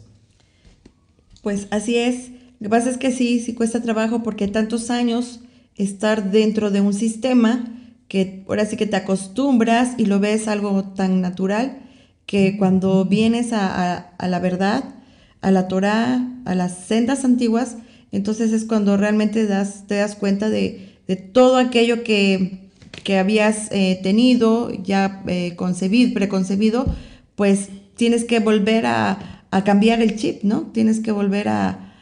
[1.41, 2.31] Pues así es.
[2.59, 5.39] Lo que pasa es que sí, sí cuesta trabajo porque tantos años
[5.75, 7.65] estar dentro de un sistema
[8.13, 11.79] que ahora sí que te acostumbras y lo ves algo tan natural
[12.27, 14.83] que cuando vienes a, la verdad,
[15.41, 17.77] a la Torah, a las sendas antiguas,
[18.11, 20.95] entonces es cuando realmente das, te das cuenta de,
[21.33, 22.69] todo aquello que,
[23.17, 26.85] habías eh, tenido, ya eh, concebido, preconcebido,
[27.35, 30.67] pues tienes que volver a, cambiar el chip, ¿no?
[30.71, 31.95] Tienes que volver a,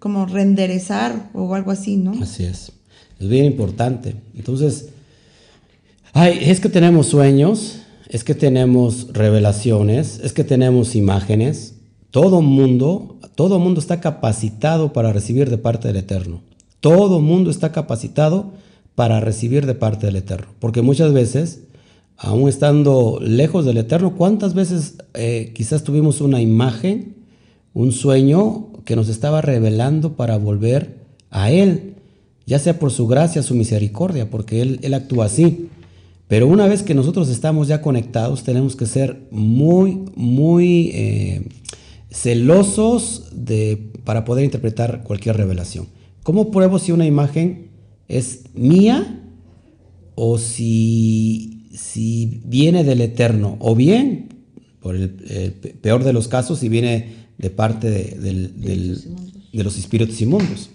[0.00, 2.20] como renderezar o algo así, ¿no?
[2.20, 2.73] Así es.
[3.18, 4.16] Es bien importante.
[4.36, 4.90] Entonces,
[6.14, 11.74] es que tenemos sueños, es que tenemos revelaciones, es que tenemos imágenes.
[12.10, 16.40] Todo mundo, todo mundo está capacitado para recibir de parte del Eterno.
[16.80, 18.52] Todo mundo está capacitado
[18.94, 20.46] para recibir de parte del Eterno.
[20.60, 21.62] Porque muchas veces,
[22.16, 27.16] aún estando lejos del Eterno, ¿cuántas veces eh, quizás tuvimos una imagen,
[27.72, 30.98] un sueño que nos estaba revelando para volver
[31.30, 31.93] a Él?
[32.46, 35.68] Ya sea por su gracia, su misericordia, porque Él, él actúa así.
[36.28, 41.46] Pero una vez que nosotros estamos ya conectados, tenemos que ser muy, muy eh,
[42.10, 45.86] celosos de, para poder interpretar cualquier revelación.
[46.22, 47.68] ¿Cómo pruebo si una imagen
[48.08, 49.22] es mía
[50.14, 53.56] o si, si viene del Eterno?
[53.60, 54.28] O bien,
[54.80, 58.48] por el, peor de los casos, si viene de parte de,
[59.52, 60.70] de los espíritus inmundos.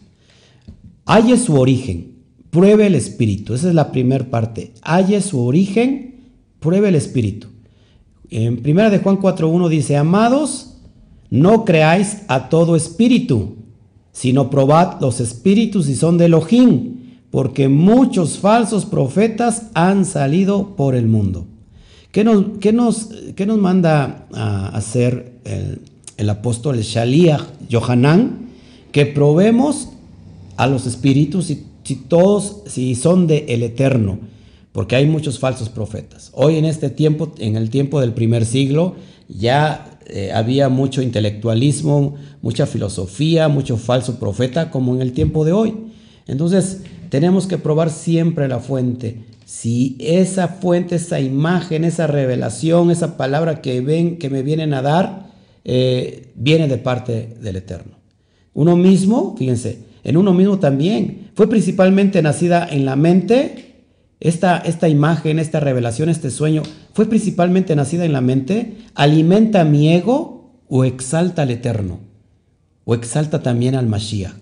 [1.12, 2.20] Hay su origen.
[2.52, 3.56] Pruebe el espíritu.
[3.56, 4.74] Esa es la primera parte.
[4.84, 7.48] Halle su origen, pruebe el espíritu.
[8.30, 10.76] En primera de Juan 4.1 dice, amados,
[11.32, 13.56] no creáis a todo espíritu,
[14.12, 16.98] sino probad los espíritus si son de Elohim,
[17.32, 21.48] porque muchos falsos profetas han salido por el mundo.
[22.12, 23.10] ¿Qué nos, nos,
[23.48, 25.40] nos manda a hacer
[26.18, 28.50] el, apóstol Shaliach Yohanan?
[28.92, 29.90] Que probemos
[30.60, 34.20] a los espíritus si, si todos, si son de el eterno,
[34.74, 36.32] porque hay muchos falsos profetas.
[36.34, 38.96] Hoy en este tiempo, en el tiempo del primer siglo,
[39.30, 45.54] ya eh, había mucho intelectualismo, mucha filosofía, mucho falso profeta, como en el tiempo de
[45.54, 45.76] hoy.
[46.28, 49.22] Entonces, tenemos que probar siempre la fuente.
[49.46, 54.82] Si esa fuente, esa imagen, esa revelación, esa palabra que ven, que me vienen a
[54.82, 55.32] dar,
[55.64, 57.94] eh, viene de parte del Eterno.
[58.54, 63.76] Uno mismo, fíjense, en uno mismo también, fue principalmente nacida en la mente,
[64.20, 69.94] esta, esta imagen, esta revelación, este sueño, fue principalmente nacida en la mente, alimenta mi
[69.94, 72.10] ego o exalta al Eterno
[72.90, 74.34] o exalta también al Mashiach.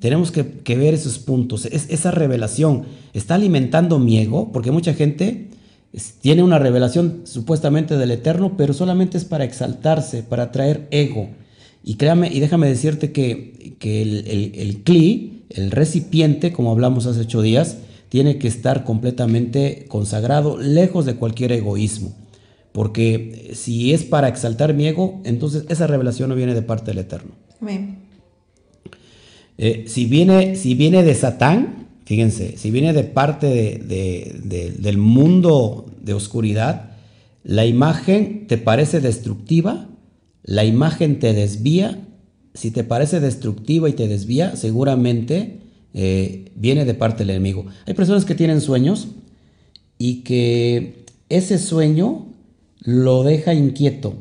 [0.00, 1.64] Tenemos que, ver esos puntos.
[1.66, 5.50] Es, esa revelación está alimentando mi ego, porque mucha gente
[6.20, 11.28] tiene una revelación supuestamente del Eterno, pero solamente es para exaltarse, para traer ego.
[11.84, 17.42] Y créame, y déjame decirte que, el, el, cli, el recipiente, como hablamos hace ocho
[17.42, 17.76] días,
[18.08, 22.14] tiene que estar completamente consagrado, lejos de cualquier egoísmo.
[22.72, 26.98] Porque si es para exaltar mi ego, entonces esa revelación no viene de parte del
[26.98, 27.32] Eterno.
[29.58, 36.14] Eh, si, viene, si viene de Satán, fíjense, si viene de parte del mundo de
[36.14, 36.92] oscuridad,
[37.44, 39.88] la imagen te parece destructiva,
[40.44, 41.98] la imagen te desvía.
[42.54, 45.58] Si te parece destructiva y te desvía, seguramente
[45.92, 47.66] eh, viene de parte del enemigo.
[47.86, 49.08] Hay personas que tienen sueños
[49.98, 52.26] y que ese sueño
[52.80, 54.14] lo deja inquieto,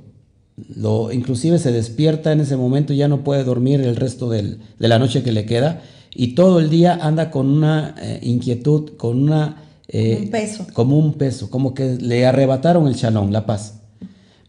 [0.76, 4.58] lo, inclusive se despierta en ese momento y ya no puede dormir el resto de
[4.78, 5.82] la noche que le queda
[6.16, 9.64] y todo el día anda con una eh, inquietud, con una...
[9.88, 10.68] Eh, un peso.
[10.74, 13.82] Como un peso, como que le arrebataron el chalón, la paz.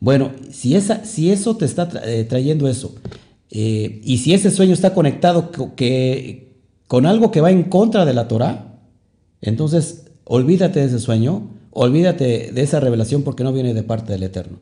[0.00, 2.94] Bueno, si, esa, si eso te está eh, trayendo eso,
[3.50, 6.56] y si ese sueño está conectado que,
[6.88, 8.80] con algo que va en contra de la Torah,
[9.40, 14.24] entonces olvídate de ese sueño, olvídate de esa revelación porque no viene de parte del
[14.24, 14.58] Eterno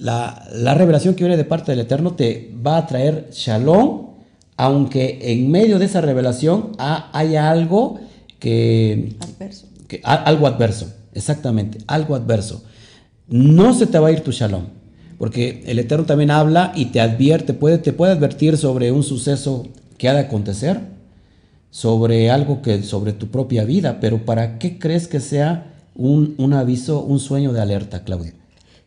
[0.00, 4.08] la, revelación que viene de parte del Eterno te va a traer shalom,
[4.56, 8.00] aunque en medio de esa revelación haya algo
[8.38, 9.16] que...
[9.20, 9.66] Adverso.
[9.86, 12.62] Que, algo adverso, exactamente, algo adverso.
[13.30, 14.66] No se te va a ir tu shalom,
[15.18, 19.68] porque el Eterno también habla y te advierte, puede, te puede advertir sobre un suceso
[19.98, 20.80] que ha de acontecer,
[21.70, 26.52] sobre algo que, sobre tu propia vida, pero ¿para qué crees que sea un, un
[26.52, 28.34] aviso, un sueño de alerta, Claudia?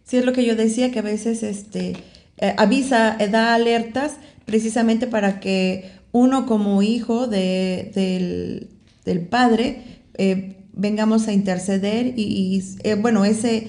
[0.04, 1.94] Sí, es lo que yo decía, que a veces este,
[2.38, 4.16] eh, avisa, eh, da alertas
[4.46, 8.70] precisamente para que uno como hijo de,
[9.06, 9.82] del, padre
[10.18, 12.62] eh, vengamos a interceder y,
[13.02, 13.68] bueno, ese,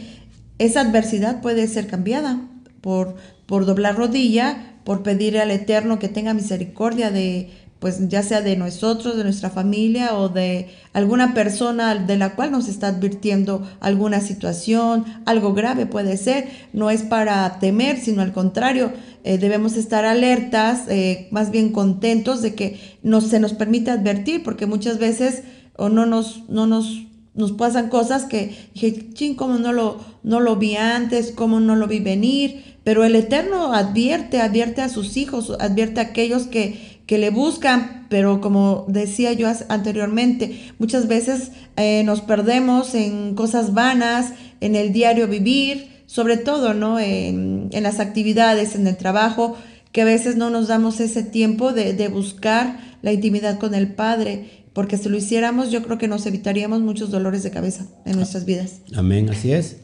[0.59, 2.41] esa adversidad puede ser cambiada
[2.81, 7.51] por, por doblar rodilla, por pedir al Eterno que tenga misericordia de,
[7.85, 12.51] pues ya sea de nosotros, de nuestra familia o de alguna persona de la cual
[12.51, 18.33] nos está advirtiendo alguna situación, algo grave puede ser, no es para temer, sino al
[18.33, 18.93] contrario,
[19.23, 24.43] eh, debemos estar alertas, eh, más bien contentos de que nos, se nos permite advertir,
[24.43, 25.43] porque muchas veces
[25.77, 30.41] o no nos, no nos, nos pasan cosas que dije, ching, ¿cómo no lo, no
[30.41, 31.33] lo vi antes?
[31.33, 32.77] ¿Cómo no lo vi venir?
[32.85, 38.07] Pero el Eterno advierte, advierte a sus hijos, advierte a aquellos que que le buscan,
[38.09, 44.93] pero como decía yo anteriormente, muchas veces eh, nos perdemos en cosas vanas, en el
[44.93, 46.99] diario vivir, sobre todo, ¿no?
[46.99, 49.57] En, las actividades, en el trabajo,
[49.93, 53.93] que a veces no nos damos ese tiempo de, de buscar la intimidad con el
[53.93, 58.17] Padre, porque si lo hiciéramos, yo creo que nos evitaríamos muchos dolores de cabeza en
[58.17, 58.81] nuestras vidas.
[58.95, 59.79] Amén, así es.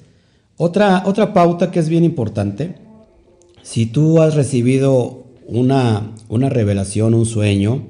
[0.59, 2.75] Otra, otra pauta que es bien importante,
[3.63, 7.87] si tú has recibido una, una revelación, un sueño,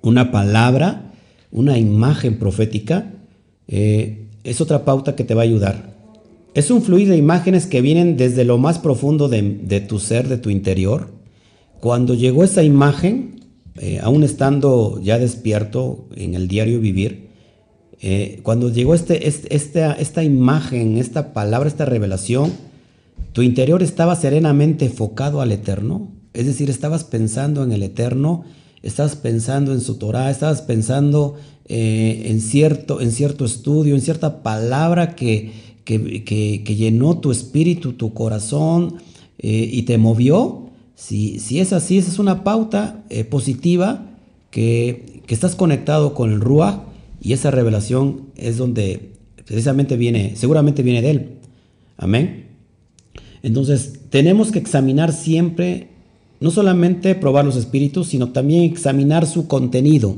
[0.00, 1.12] una palabra,
[1.50, 3.12] una imagen profética,
[3.66, 5.94] eh, es otra pauta que te va a ayudar.
[6.54, 10.38] Es un fluido de imágenes que vienen desde lo más profundo de, tu ser, de
[10.38, 11.10] tu interior.
[11.80, 13.37] Cuando llegó esa imagen,
[13.80, 17.28] eh, aún estando ya despierto en el diario vivir,
[18.00, 22.52] eh, cuando llegó este, este, esta, esta imagen, esta palabra, esta revelación,
[23.32, 28.44] tu interior estaba serenamente enfocado al eterno, es decir, estabas pensando en el Eterno,
[28.82, 34.42] estabas pensando en su Torah, estabas pensando eh, en, cierto, en cierto estudio, en cierta
[34.42, 35.50] palabra que,
[35.84, 38.98] que, llenó tu espíritu, tu corazón
[39.38, 40.67] eh, y te movió.
[40.98, 44.04] Si, es así, esa es una pauta eh, positiva
[44.50, 46.80] que, estás conectado con el Ruach
[47.22, 49.12] y esa revelación es donde
[49.44, 51.28] precisamente viene, seguramente viene de Él.
[51.98, 52.46] Amén.
[53.44, 55.88] Entonces, tenemos que examinar siempre,
[56.40, 60.16] no solamente probar los espíritus, sino también examinar su contenido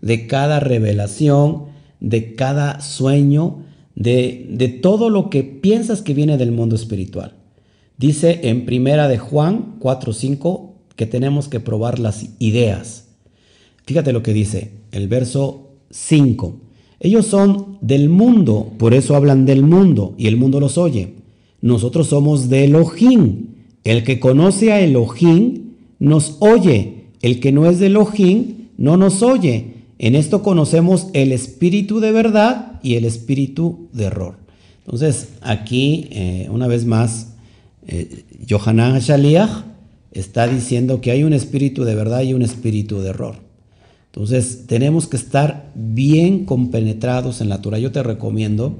[0.00, 1.64] de cada revelación,
[2.00, 3.64] de cada sueño,
[3.94, 7.41] de todo lo que piensas que viene del mundo espiritual.
[8.02, 13.04] Dice en primera de Juan 4:5 que tenemos que probar las ideas.
[13.86, 16.56] Fíjate lo que dice el verso 5.
[16.98, 21.14] Ellos son del mundo, por eso hablan del mundo y el mundo los oye.
[21.60, 23.50] Nosotros somos de Elohim.
[23.84, 27.04] El que conoce a Elohim nos oye.
[27.22, 29.74] El que no es de Elohim no nos oye.
[30.00, 34.38] En esto conocemos el espíritu de verdad y el espíritu de error.
[34.84, 37.31] Entonces, aquí, eh, una vez más,
[37.86, 39.64] eh, Shaliach
[40.12, 43.36] está diciendo que hay un espíritu de verdad y un espíritu de error.
[44.06, 47.78] Entonces, tenemos que estar bien compenetrados en la Torah.
[47.78, 48.76] Yo te recomiendo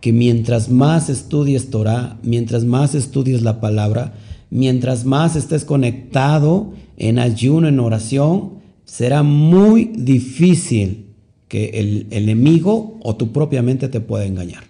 [0.00, 4.14] que mientras más estudies Torah, mientras más estudies la palabra,
[4.48, 11.06] mientras más estés conectado en ayuno, en oración, será muy difícil
[11.48, 14.62] que el, enemigo o tu propia mente te pueda engañar.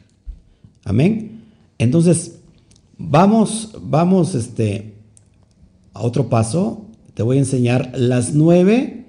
[0.85, 1.43] Amén.
[1.79, 2.40] Entonces,
[3.01, 4.95] vamos, vamos este,
[5.95, 6.87] a otro paso.
[7.15, 9.07] Te voy a enseñar las nueve,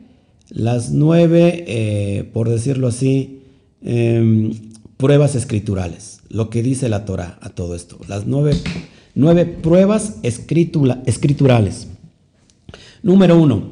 [0.50, 3.44] las nueve, eh, por decirlo así,
[3.82, 4.52] em,
[4.98, 6.22] pruebas escriturales.
[6.30, 8.00] Lo que dice la Torah a todo esto.
[8.08, 8.56] Las nueve,
[9.14, 11.88] nueve pruebas escriturales.
[13.04, 13.70] Número uno,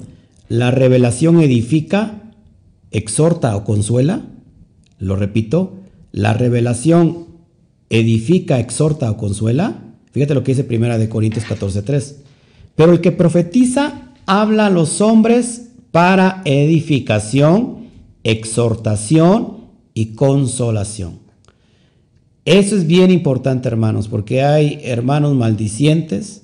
[0.49, 2.33] la revelación edifica,
[2.91, 4.25] exhorta o consuela.
[4.97, 5.75] Lo repito,
[6.11, 7.27] la revelación
[7.89, 9.88] edifica, exhorta o consuela.
[10.19, 12.15] Fíjate lo que dice Primera de Corintios 14:3.
[12.75, 17.87] Pero el que profetiza habla a los hombres para edificación,
[18.25, 19.59] exhortación
[19.93, 21.19] y consolación.
[22.43, 26.41] Eso es bien importante, hermanos, porque hay hermanos maldicientes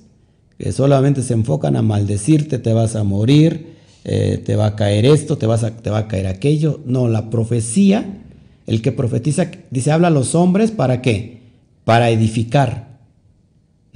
[0.56, 3.74] que solamente se enfocan a maldecirte, te vas a morir,
[4.04, 6.80] eh, te va a caer esto, te, vas a, te va a caer aquello.
[6.86, 8.22] No, la profecía,
[8.66, 11.42] el que profetiza, dice, habla a los hombres para qué?
[11.84, 12.95] Para edificar,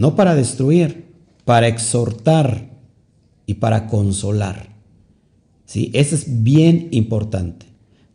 [0.01, 1.13] no para destruir,
[1.45, 2.71] para exhortar
[3.45, 4.71] y para consolar.
[5.67, 5.91] ¿Sí?
[5.93, 7.67] Eso es bien importante.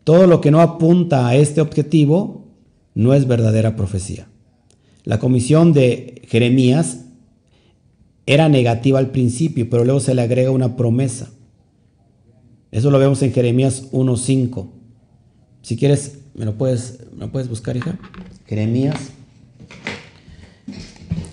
[0.03, 2.47] Todo lo que no apunta a este objetivo
[2.95, 4.27] no es verdadera profecía.
[5.03, 7.01] La comisión de Jeremías
[8.25, 11.29] era negativa al principio, pero luego se le agrega una promesa.
[12.71, 14.69] Eso lo vemos en Jeremías 1.5.
[15.61, 17.99] Si quieres, ¿me lo, puedes, ¿me puedes buscar, hija?
[18.47, 19.11] Jeremías,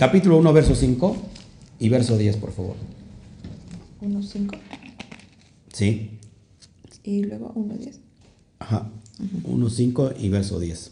[0.03, 1.17] capítulo 1, verso 5
[1.79, 2.75] y verso 10, por favor.
[4.01, 4.59] 1.5.
[5.73, 6.19] Sí.
[7.05, 8.01] Y luego 1.10.
[8.59, 8.91] Ajá.
[9.45, 10.91] 1.5 y verso 10.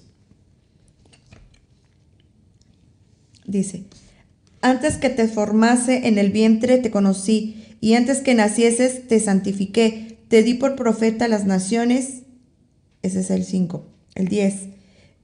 [3.47, 3.83] Dice,
[4.61, 10.19] antes que te formase en el vientre te conocí, y antes que nacieses te santifiqué
[10.29, 12.23] te di por profeta a las naciones.
[13.03, 13.85] Ese es el 5.
[14.15, 14.69] El 10.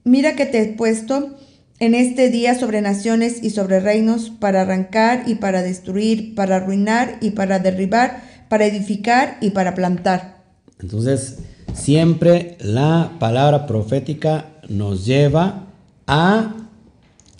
[0.03, 1.37] Mira que te he puesto
[1.79, 7.17] en este día sobre naciones y sobre reinos para arrancar y para destruir, para arruinar
[7.21, 10.43] y para derribar, para edificar y para plantar.
[10.79, 11.39] Entonces,
[11.73, 15.67] siempre la palabra profética nos lleva
[16.07, 16.55] a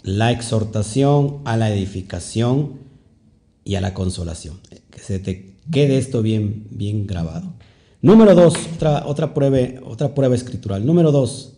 [0.03, 2.79] la exhortación, a la edificación
[3.63, 4.59] y a la consolación.
[4.89, 7.53] Que se te quede esto bien, bien grabado.
[8.01, 10.85] Número dos, otra, otra, prueba, otra prueba escritural.
[10.85, 11.56] Número dos,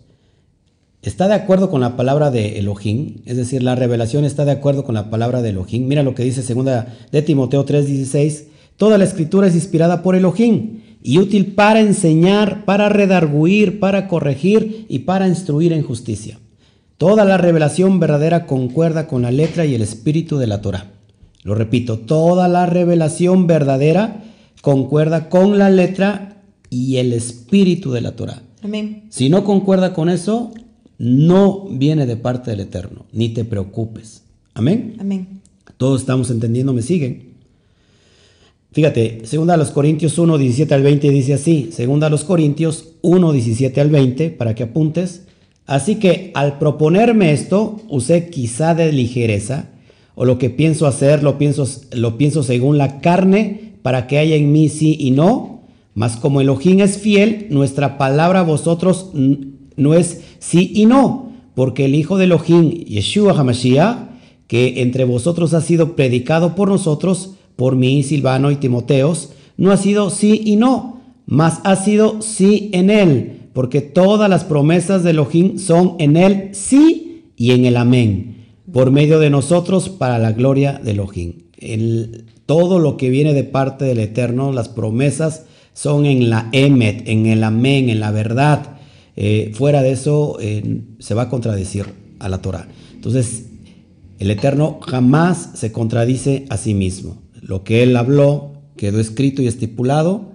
[1.01, 4.83] está de acuerdo con la palabra de Elohim, es decir, la revelación está de acuerdo
[4.83, 5.87] con la palabra de Elohim.
[5.87, 8.45] Mira lo que dice segunda de Timoteo 3:16,
[8.77, 14.85] toda la escritura es inspirada por Elohim y útil para enseñar, para redarguir, para corregir
[14.89, 16.39] y para instruir en justicia.
[16.97, 20.91] Toda la revelación verdadera concuerda con la letra y el espíritu de la Torah.
[21.43, 24.23] Lo repito, toda la revelación verdadera
[24.61, 28.41] concuerda con la letra y el espíritu de la Torah.
[28.61, 29.05] Amén.
[29.09, 30.51] Si no concuerda con eso,
[30.99, 34.23] no viene de parte del Eterno, ni te preocupes.
[34.53, 34.95] Amén.
[34.99, 35.41] Amén.
[35.77, 37.29] Todos estamos entendiendo, me siguen.
[38.71, 42.89] Fíjate, segunda a los Corintios 1, 17 al 20 dice así, segunda a los Corintios
[43.01, 45.23] 1, 17 al 20, para que apuntes.
[45.65, 49.69] Así que al proponerme esto, usé quizá de ligereza,
[50.15, 54.35] o lo que pienso hacer, lo pienso, lo pienso según la carne, para que haya
[54.35, 55.61] en mí sí y no.
[55.95, 61.85] Mas como Elohim es fiel, nuestra palabra a vosotros no es sí y no, porque
[61.85, 64.09] el Hijo de Elohim, Yeshua HaMashiach,
[64.47, 69.77] que entre vosotros ha sido predicado por nosotros, por mí, Silvano y Timoteos, no ha
[69.77, 75.11] sido sí y no, mas ha sido sí en él, porque todas las promesas de
[75.11, 80.31] Elohim son en él sí y en el amén, por medio de nosotros para la
[80.31, 81.33] gloria de Elohim.
[81.57, 87.07] El, todo lo que viene de parte del Eterno, las promesas son en la emet,
[87.07, 88.78] en el amén, en la verdad.
[89.21, 91.85] Eh, fuera de eso eh, se va a contradecir
[92.19, 92.69] a la Torah.
[92.93, 93.47] Entonces,
[94.17, 97.21] el Eterno jamás se contradice a sí mismo.
[97.41, 100.31] Lo que Él habló quedó escrito y estipulado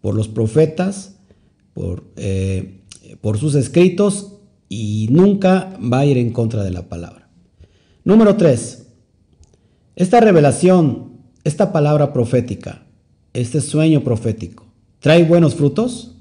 [0.00, 1.16] por los profetas,
[1.74, 2.80] por, eh,
[3.38, 4.38] sus escritos
[4.70, 7.28] y nunca va a ir en contra de la palabra.
[8.02, 8.86] Número 3.
[9.94, 12.86] Esta revelación, esta palabra profética,
[13.34, 14.64] este sueño profético,
[15.00, 16.12] ¿trae buenos frutos?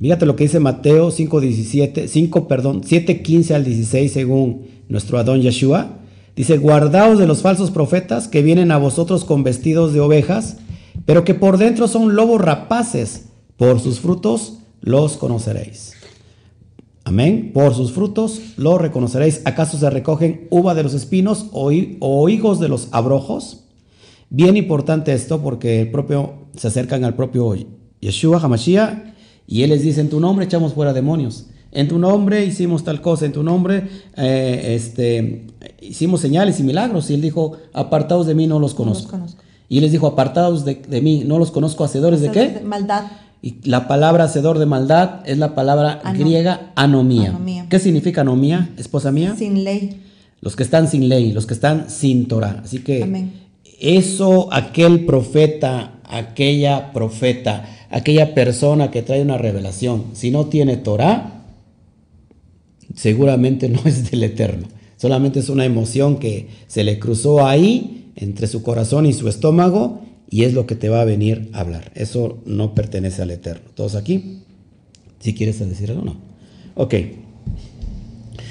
[0.00, 5.98] Fíjate lo que dice Mateo 5:17, 5, perdón, 7:15 al 16 según nuestro Adón Yeshua.
[6.34, 10.56] Dice, guardaos de los falsos profetas que vienen a vosotros con vestidos de ovejas,
[11.04, 13.26] pero que por dentro son lobos rapaces.
[13.58, 15.92] Por sus frutos los conoceréis.
[17.04, 17.50] Amén.
[17.52, 19.42] Por sus frutos los reconoceréis.
[19.44, 23.64] ¿Acaso se recogen uva de los espinos o, o higos de los abrojos?
[24.30, 27.54] Bien importante esto porque el propio, se acercan al propio
[28.00, 29.10] Yeshua Hamashiach
[29.50, 31.46] y él les dice, en tu nombre echamos fuera demonios.
[31.72, 35.46] En tu nombre hicimos tal cosa, en tu nombre eh, este,
[35.82, 37.10] hicimos señales y milagros.
[37.10, 39.18] Y él dijo, apartados de mí, no los conozco.
[39.68, 42.60] Y él les dijo, apartados de, mí, no los conozco, hacedores, de qué?
[42.64, 43.06] maldad.
[43.42, 47.36] Y la palabra hacedor de maldad es la palabra griega anomía.
[47.68, 49.34] ¿Qué significa anomía, esposa mía?
[49.36, 50.00] Sin ley.
[50.40, 52.62] Los que están sin ley, los que están sin Torah.
[52.64, 53.30] Así que
[53.80, 61.42] eso, aquel profeta, aquella profeta, aquella persona que trae una revelación, si no tiene Torah,
[62.94, 64.68] seguramente no es del Eterno.
[64.96, 70.02] Solamente es una emoción que se le cruzó ahí entre su corazón y su estómago
[70.28, 71.90] y es lo que te va a venir a hablar.
[71.94, 73.70] Eso no pertenece al Eterno.
[73.74, 74.42] ¿Todos aquí?
[75.18, 76.16] Si quieres decir algo, no.
[76.74, 76.94] Ok.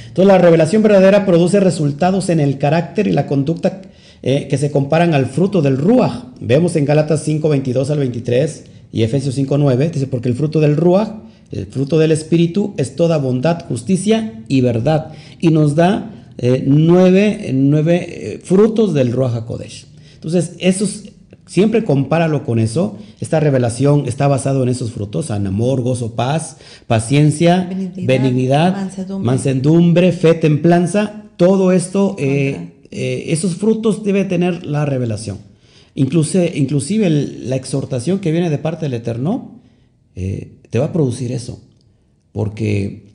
[0.08, 3.82] Entonces la revelación verdadera produce resultados en el carácter y la conducta
[4.22, 6.26] eh, que se comparan al fruto del Ruach.
[6.42, 10.76] Vemos en Gálatas 5, 22 al 23 y Efesios 5.9, dice, porque el fruto del
[10.76, 11.10] Ruach,
[11.52, 15.14] el fruto del Espíritu, es toda bondad, justicia y verdad.
[15.40, 19.86] Y nos da eh, nueve, nueve eh, frutos del Ruach HaKodesh.
[20.16, 21.04] Entonces, esos,
[21.46, 22.98] siempre compáralo con eso.
[23.20, 30.12] Esta revelación está basado en esos frutos, en amor, gozo, paz, paciencia, benignidad, mansedumbre.
[30.12, 31.24] fe, templanza.
[31.38, 35.49] Todo esto, eh, esos frutos debe tener la revelación.
[35.96, 39.60] Inclusive, inclusive la exhortación que viene de parte del Eterno
[40.16, 41.62] eh, te va a producir eso,
[42.32, 43.08] porque,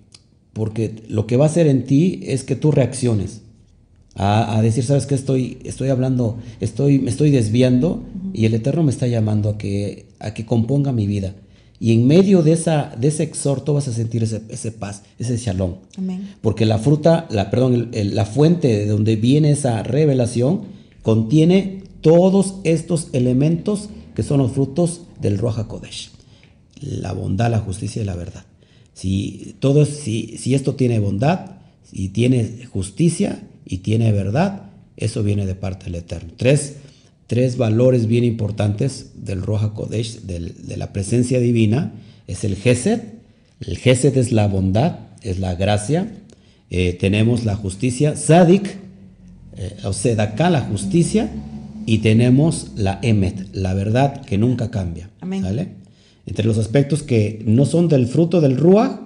[0.53, 3.43] porque lo que va a hacer en ti es que tú reacciones
[4.17, 8.93] a, decir, sabes que estoy, estoy hablando, estoy, me estoy desviando y el Eterno me
[8.93, 11.35] está llamando a que, a que componga mi vida.
[11.81, 15.37] Y en medio de, esa, de ese exhorto vas a sentir ese, ese paz, ese
[15.37, 15.75] shalom.
[16.41, 20.63] Porque la fruta, la, perdón, la fuente de donde viene esa revelación
[21.03, 26.11] contiene todos estos elementos que son los frutos del Roja Kodesh.
[26.79, 28.45] La bondad, la justicia y la verdad.
[28.93, 31.53] Si, todo, si, si esto tiene bondad,
[31.91, 34.67] si tiene justicia y tiene verdad,
[34.99, 36.35] eso viene de parte del Eterno.
[36.37, 36.75] Tres,
[37.27, 41.95] tres valores bien importantes del Roja Kodesh, de la presencia divina,
[42.27, 43.01] es el Gesed.
[43.61, 46.13] El Gesed es la bondad, es la gracia.
[46.69, 48.77] Eh, tenemos la justicia, Sadik,
[49.57, 51.31] eh, o Sedaká, la justicia
[51.87, 55.11] y tenemos la Emet, la verdad que nunca cambia.
[56.27, 59.01] Entre los aspectos que no son del fruto del Ruach,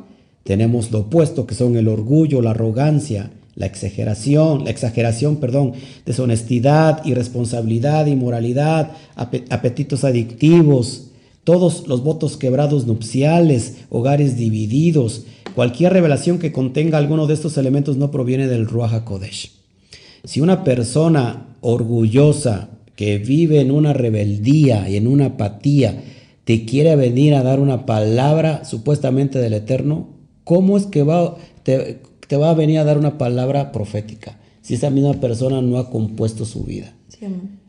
[0.45, 5.73] tenemos lo opuesto, que son el orgullo, la arrogancia, la exageración, la exageración, perdón,
[6.07, 11.11] deshonestidad, irresponsabilidad, inmoralidad, apetitos adictivos,
[11.43, 15.25] todos los votos quebrados nupciales, hogares divididos,
[15.55, 19.58] cualquier revelación que contenga alguno de estos elementos no proviene del Ruach HaKodesh.
[20.25, 26.03] Si una persona orgullosa que vive en una rebeldía y en una apatía
[26.45, 30.09] te quiere venir a dar una palabra supuestamente del Eterno,
[30.45, 32.01] ¿cómo es que va, te,
[32.37, 36.45] va a venir a dar una palabra profética si esa misma persona no ha compuesto
[36.45, 36.93] su vida?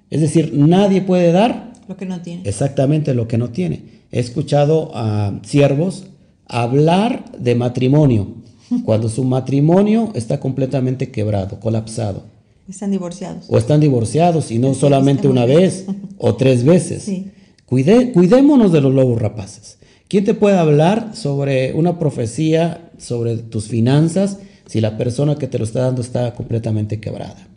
[0.09, 2.43] es decir, nadie puede dar lo que no tiene.
[2.45, 3.83] Exactamente lo que no tiene.
[4.11, 6.05] He escuchado a siervos
[6.47, 8.27] hablar de matrimonio
[8.85, 12.23] cuando su matrimonio está completamente quebrado, colapsado.
[12.69, 13.45] Están divorciados.
[13.47, 15.85] O están divorciados y no solamente una vez
[16.17, 17.11] o tres veces.
[17.65, 19.79] cuidémonos de los lobos rapaces.
[20.07, 25.57] ¿Quién te puede hablar sobre una profecía, sobre tus finanzas, si la persona que te
[25.57, 27.47] lo está dando está completamente quebrada?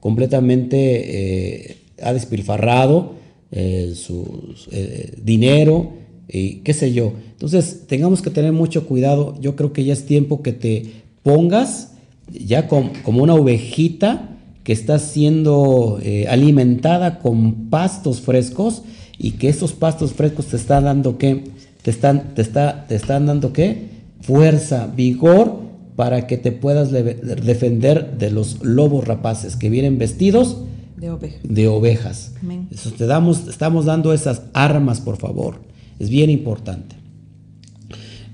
[0.00, 3.14] Completamente eh, ha despilfarrado
[3.50, 5.92] eh, su eh, dinero
[6.28, 7.14] y qué sé yo.
[7.32, 9.34] Entonces, tengamos que tener mucho cuidado.
[9.40, 10.84] Yo creo que ya es tiempo que te
[11.22, 11.92] pongas
[12.30, 14.37] ya como una ovejita
[14.68, 18.82] que está siendo eh, alimentada con pastos frescos
[19.16, 21.44] y que esos pastos frescos te están dando qué?
[21.80, 23.88] Te están, te está, te están dando qué?
[24.20, 25.58] Fuerza, vigor
[25.96, 30.58] para que te puedas defender de los lobos rapaces que vienen vestidos
[30.98, 32.34] de, ovejas.
[32.70, 35.62] Eso te damos, estamos dando esas armas, por favor.
[35.98, 36.94] Es bien importante.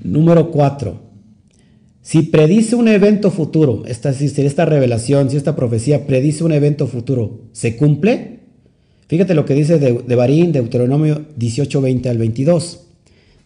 [0.02, 1.00] Número cuatro.
[2.04, 6.86] Si predice un evento futuro, esta, si esta revelación, si esta profecía predice un evento
[6.86, 8.40] futuro, ¿se cumple?
[9.08, 12.80] Fíjate lo que dice de, de Barín, Deuteronomio 18, 20 al 22.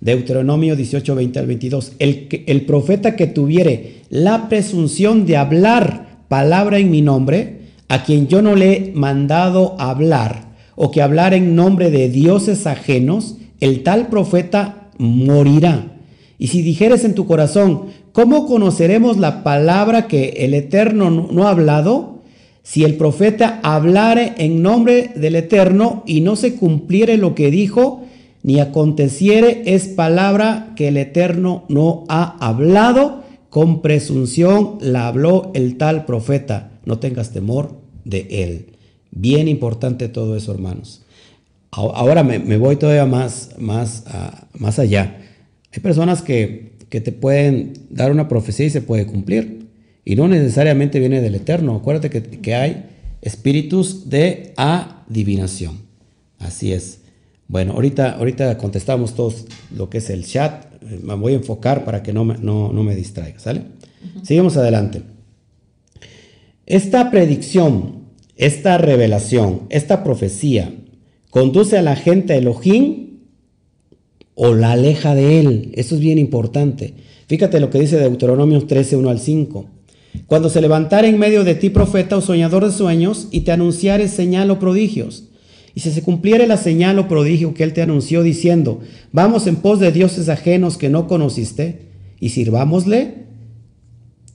[0.01, 1.93] Deuteronomio 18, 20 al 22.
[2.01, 8.27] El, el profeta que tuviere la presunción de hablar palabra en mi nombre, a quien
[8.27, 13.85] yo no le he mandado hablar, o que hablar en nombre de dioses ajenos, el
[13.85, 15.95] tal profeta morirá.
[16.39, 17.87] Y si dijeres en tu corazón,
[18.19, 22.19] ¿cómo conoceremos la palabra que el Eterno no ha hablado?
[22.65, 28.03] Si el profeta hablare en nombre del Eterno y no se cumpliere lo que dijo,
[28.43, 35.77] ni aconteciere, es palabra que el Eterno no ha hablado, con presunción la habló el
[35.77, 36.73] tal profeta.
[36.87, 38.71] No tengas temor de él.
[39.13, 41.03] Bien importante todo eso, hermanos.
[41.71, 44.07] Ahora me, voy todavía más, más,
[44.55, 45.21] más allá.
[45.73, 49.67] Hay personas que, que te pueden dar una profecía y se puede cumplir.
[50.05, 51.77] Y no necesariamente viene del Eterno.
[51.77, 52.87] Acuérdate que, que hay
[53.21, 55.79] espíritus de adivinación.
[56.39, 57.01] Así es.
[57.49, 60.67] Bueno, ahorita, ahorita contestamos todos lo que es el chat.
[61.03, 63.63] Me voy a enfocar para que no me, no, me distraiga, ¿sale?
[64.23, 65.03] Seguimos adelante.
[66.67, 68.03] Esta predicción,
[68.37, 70.75] esta revelación, esta profecía
[71.31, 73.08] conduce a la gente a Elohim
[74.41, 75.73] o la aleja de él.
[75.75, 76.95] Eso es bien importante.
[77.27, 79.67] Fíjate lo que dice Deuteronomio 13, 1 al 5.
[80.27, 84.07] Cuando se levantare en medio de ti profeta o soñador de sueños y te anunciare
[84.07, 85.25] señal o prodigios,
[85.75, 88.79] y si se cumpliere la señal o prodigio que él te anunció diciendo,
[89.11, 91.89] vamos en pos de dioses ajenos que no conociste
[92.21, 93.27] y sirvámosle,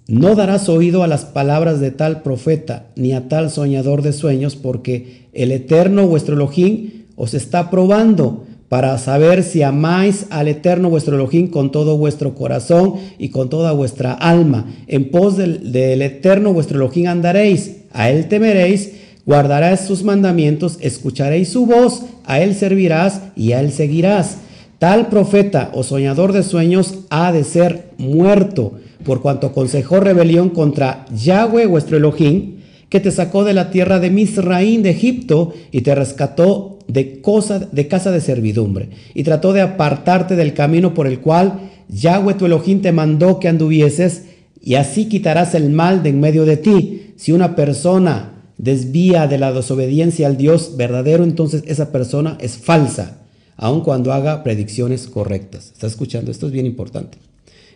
[0.09, 4.57] no darás oído a las palabras de tal profeta ni a tal soñador de sueños,
[4.57, 11.13] porque el eterno vuestro Elohim os está probando para saber si amáis al eterno vuestro
[11.13, 14.65] Elohim con todo vuestro corazón y con toda vuestra alma.
[14.87, 18.93] En pos del, eterno vuestro Elohim andaréis, a él temeréis,
[19.27, 24.37] guardarás sus mandamientos, escucharéis su voz, a él servirás y a él seguirás.
[24.79, 31.05] Tal profeta o soñador de sueños ha de ser muerto por cuanto aconsejó rebelión contra
[31.15, 32.55] Yahweh vuestro Elohim,
[32.89, 37.59] que te sacó de la tierra de Misraín de Egipto y te rescató de, cosa,
[37.59, 42.45] de casa de servidumbre, y trató de apartarte del camino por el cual Yahweh tu
[42.45, 44.25] Elohim te mandó que anduvieses,
[44.61, 47.13] y así quitarás el mal de en medio de ti.
[47.17, 53.23] Si una persona desvía de la desobediencia al Dios verdadero, entonces esa persona es falsa,
[53.57, 55.71] aun cuando haga predicciones correctas.
[55.73, 56.31] ¿Estás escuchando?
[56.31, 57.17] Esto es bien importante.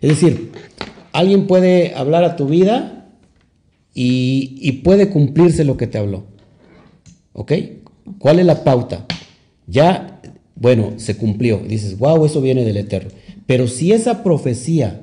[0.01, 0.51] Es decir,
[1.11, 3.09] alguien puede hablar a tu vida
[3.93, 6.25] y, puede cumplirse lo que te habló.
[7.33, 7.51] ¿Ok?
[8.19, 9.05] ¿Cuál es la pauta?
[9.67, 10.21] Ya,
[10.55, 11.59] bueno, se cumplió.
[11.59, 13.11] Dices, wow, eso viene del Eterno.
[13.45, 15.01] Pero si esa profecía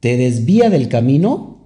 [0.00, 1.58] te desvía del camino,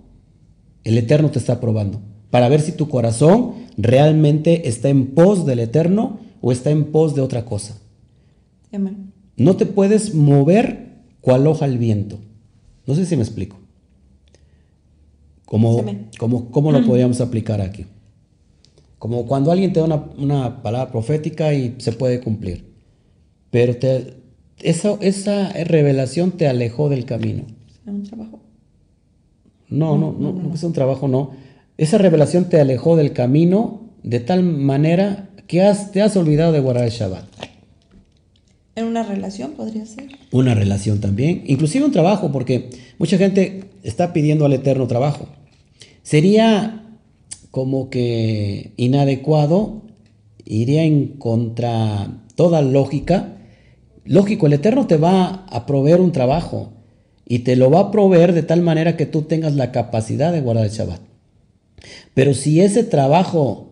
[0.84, 2.00] el Eterno te está probando.
[2.30, 7.14] Para ver si tu corazón realmente está en pos del Eterno o está en pos
[7.14, 7.78] de otra cosa.
[9.36, 10.86] No te puedes mover
[11.20, 12.18] cual hoja al viento.
[12.86, 13.58] No sé si me explico.
[15.44, 15.84] ¿Cómo,
[16.50, 17.86] cómo, lo podríamos aplicar aquí?
[18.98, 22.72] Como cuando alguien te da una, palabra profética y se puede cumplir,
[23.50, 24.14] pero te,
[24.62, 27.44] esa, esa revelación te alejó del camino.
[27.68, 28.40] ¿Es un trabajo?
[29.68, 31.32] No, no, no, no, es un trabajo, no.
[31.76, 36.60] Esa revelación te alejó del camino de tal manera que has, te has olvidado de
[36.60, 37.24] guardar el Shabbat.
[38.76, 40.06] ¿En una relación podría ser?
[40.32, 45.26] Una relación también, inclusive un trabajo, porque mucha gente está pidiendo al Eterno trabajo.
[46.02, 46.85] Sería
[47.56, 49.80] como que inadecuado,
[50.44, 53.38] iría en contra toda lógica.
[54.04, 56.74] Lógico, el Eterno te va a proveer un trabajo
[57.26, 60.42] y te lo va a proveer de tal manera que tú tengas la capacidad de
[60.42, 61.00] guardar el Shabbat.
[62.12, 63.70] Pero si ese trabajo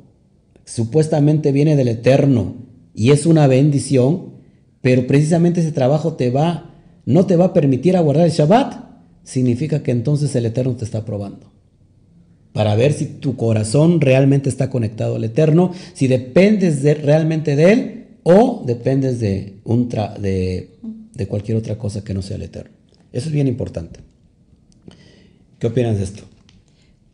[0.65, 2.55] supuestamente viene del Eterno
[2.95, 4.33] y es una bendición,
[4.81, 6.71] pero precisamente ese trabajo te va,
[7.05, 8.77] no te va a permitir aguardar el Shabbat,
[9.25, 11.54] significa que entonces el Eterno te está probando.
[12.55, 17.73] Para ver si tu corazón realmente está conectado al Eterno, si dependes de, realmente de
[17.73, 19.57] Él o dependes de,
[20.21, 20.75] de
[21.15, 22.73] de cualquier otra cosa que no sea el eterno.
[23.13, 24.01] Eso es bien importante.
[25.59, 26.25] ¿Qué opinas de esto?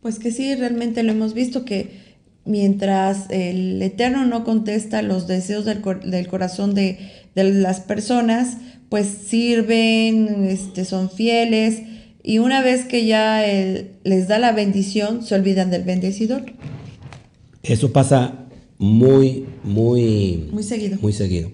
[0.01, 2.11] Pues que sí, realmente lo hemos visto que
[2.43, 5.81] mientras el Eterno no contesta los deseos del,
[6.27, 6.97] corazón de,
[7.35, 8.57] las personas,
[8.89, 11.83] pues sirven, este, son fieles
[12.23, 13.43] y una vez que ya
[14.03, 16.43] les da la bendición, se olvidan del bendecidor.
[17.63, 18.47] Eso pasa
[18.77, 20.49] muy, muy...
[20.51, 20.97] Muy seguido.
[21.01, 21.51] Muy seguido.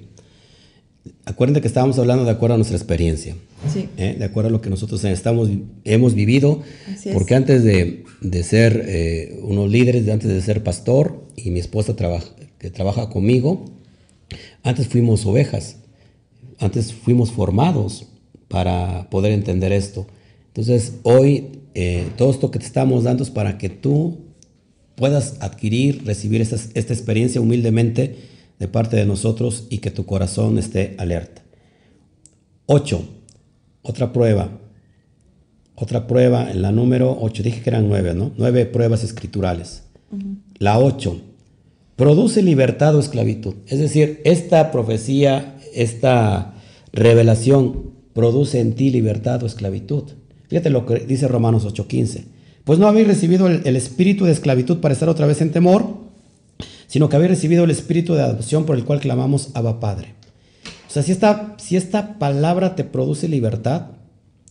[1.26, 3.36] Acuérdense que estábamos hablando de acuerdo a nuestra experiencia.
[3.72, 3.90] Sí.
[3.98, 4.16] ¿eh?
[4.18, 5.50] De acuerdo a lo que nosotros estamos,
[5.84, 6.62] hemos vivido.
[7.14, 8.04] porque antes de,
[8.44, 12.28] ser eh, unos líderes, antes de ser pastor, y mi esposa trabaja,
[12.60, 13.66] que trabaja conmigo,
[14.64, 15.78] antes fuimos ovejas.
[16.60, 18.08] Antes fuimos formados
[18.48, 20.08] para poder entender esto.
[20.58, 24.18] Entonces, hoy eh, todo esto que te estamos dando es para que tú
[24.96, 28.16] puedas adquirir, recibir esta, esta experiencia humildemente
[28.58, 31.44] de parte de nosotros y que tu corazón esté alerta.
[32.66, 33.08] 8.
[33.84, 34.50] Otra prueba.
[35.76, 37.44] Otra prueba en la número 8.
[37.44, 38.32] Dije que eran 9, ¿no?
[38.36, 39.84] 9 pruebas escriturales.
[40.58, 41.22] La 8.
[41.96, 43.54] Produce libertad o esclavitud.
[43.68, 46.56] Es decir, esta profecía, esta
[46.92, 50.06] revelación produce en ti libertad o esclavitud.
[50.48, 52.26] Fíjate lo que dice Romanos 8:15.
[52.64, 55.88] Pues no habéis recibido el, espíritu de esclavitud para estar otra vez en temor,
[56.88, 60.16] sino que habéis recibido el espíritu de adopción por el cual clamamos Abba Padre.
[60.88, 63.92] O sea, si esta, si esta palabra te produce libertad,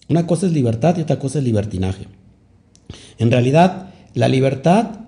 [0.09, 2.07] una cosa es libertad y otra cosa es libertinaje.
[3.19, 5.01] En realidad, la libertad,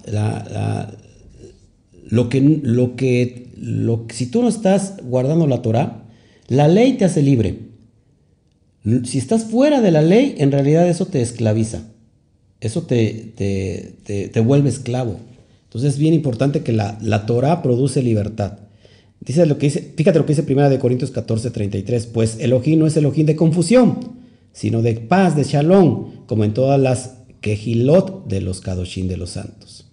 [2.10, 6.02] lo, que, lo, que, lo si tú no estás guardando la Torah,
[6.48, 7.67] la ley te hace libre.
[9.04, 11.82] Si estás fuera de la ley, en realidad eso te esclaviza.
[12.60, 15.16] Eso te, te, vuelve esclavo.
[15.64, 18.58] Entonces es bien importante que la, la Torah produce libertad.
[19.20, 22.06] Dice lo que dice, fíjate lo que dice 1 de Corintios 14, 33.
[22.06, 23.98] Pues Elohim no es Elohim de confusión,
[24.52, 29.30] sino de paz, de shalom, como en todas las quejilot de los kadoshim de los
[29.30, 29.86] santos.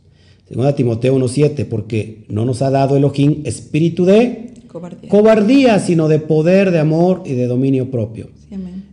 [0.48, 4.54] Segunda Timoteo 1.7, porque no nos ha dado Elohim espíritu de
[5.10, 5.80] cobardía.
[5.80, 8.30] sino de poder, de amor y de dominio propio.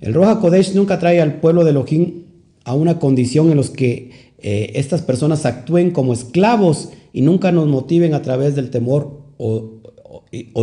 [0.02, 2.24] El Roja Kodesh nunca trae al pueblo de Elohim
[2.64, 7.68] a una condición en la que eh, estas personas actúen como esclavos y nunca nos
[7.68, 9.78] motiven a través del temor o,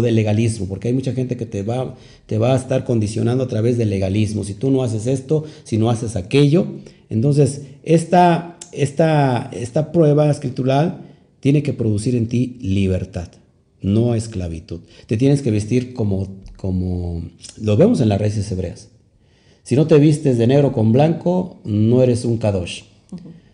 [0.02, 3.48] del legalismo, porque hay mucha gente que te va, te va a estar condicionando a
[3.48, 4.44] través del legalismo.
[4.44, 6.68] Si tú no haces esto, si no haces aquello,
[7.10, 11.02] entonces esta, esta, esta prueba escritural
[11.40, 13.30] tiene que producir en ti libertad,
[13.82, 14.82] no esclavitud.
[15.08, 16.28] Te tienes que vestir como,
[16.58, 17.24] como
[17.62, 18.90] lo vemos en las raíces hebreas.
[19.70, 22.86] Si no te vistes de negro con blanco, no eres un kadosh.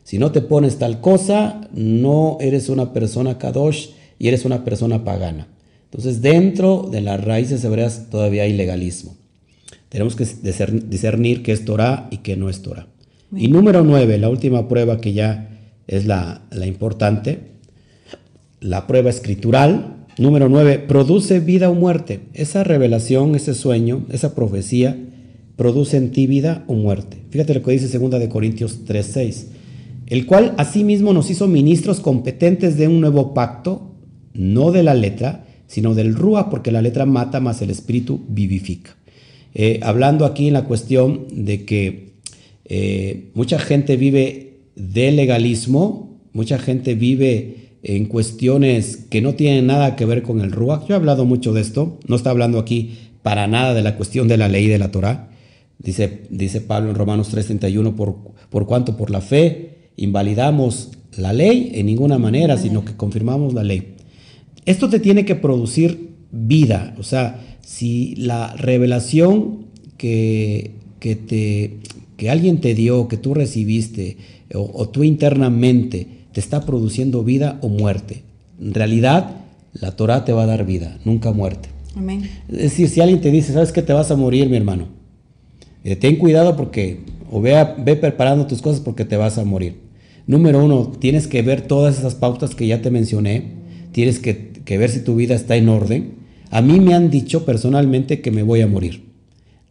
[0.06, 5.04] Si no te pones tal cosa, no eres una persona kadosh y eres una persona
[5.04, 5.50] pagana.
[5.84, 9.18] Entonces, dentro de las raíces hebreas todavía hay legalismo.
[9.90, 10.26] Tenemos que
[10.90, 12.88] discernir qué es Torah y qué no es Torah.
[13.36, 15.50] Y número nueve, la última prueba que ya
[15.86, 17.42] es la, la importante,
[18.62, 20.06] la prueba escritural.
[20.18, 22.22] Número nueve, produce vida o muerte.
[22.34, 24.96] Esa revelación, ese sueño, esa profecía
[25.56, 27.18] produce en ti vida o muerte.
[27.30, 29.48] Fíjate lo que dice 2 de Corintios 3:6,
[30.08, 33.92] el cual asimismo nos hizo ministros competentes de un nuevo pacto,
[34.34, 38.96] no de la letra, sino del rúa, porque la letra mata, más el espíritu vivifica.
[39.54, 42.14] Eh, hablando aquí en la cuestión de que
[42.66, 49.96] eh, mucha gente vive de legalismo, mucha gente vive en cuestiones que no tienen nada
[49.96, 50.84] que ver con el rúa.
[50.88, 54.28] Yo he hablado mucho de esto, no está hablando aquí para nada de la cuestión
[54.28, 55.30] de la ley de la Torah,
[55.80, 58.16] Dice, dice Pablo en Romanos 3:31, por,
[58.50, 63.64] por cuanto por la fe invalidamos la ley en ninguna manera, sino que confirmamos la
[63.64, 63.96] ley.
[64.66, 69.68] Esto te tiene que producir vida, o sea, si la revelación
[69.98, 71.78] que, que, te,
[72.18, 74.18] que alguien te dio, que tú recibiste,
[74.54, 78.24] o, tú internamente, te está produciendo vida o muerte.
[78.60, 79.38] En realidad,
[79.74, 81.70] la Torah te va a dar vida, nunca muerte.
[81.96, 82.30] Amén.
[82.50, 84.88] Es decir, si alguien te dice, ¿sabes que te vas a morir, mi hermano?
[85.86, 89.86] Eh, ten cuidado porque, o ve, ve preparando tus cosas porque te vas a morir.
[90.26, 93.52] Número uno, tienes que ver todas esas pautas que ya te mencioné,
[93.92, 96.16] tienes que, ver si tu vida está en orden.
[96.50, 99.04] A mí me han dicho personalmente que me voy a morir.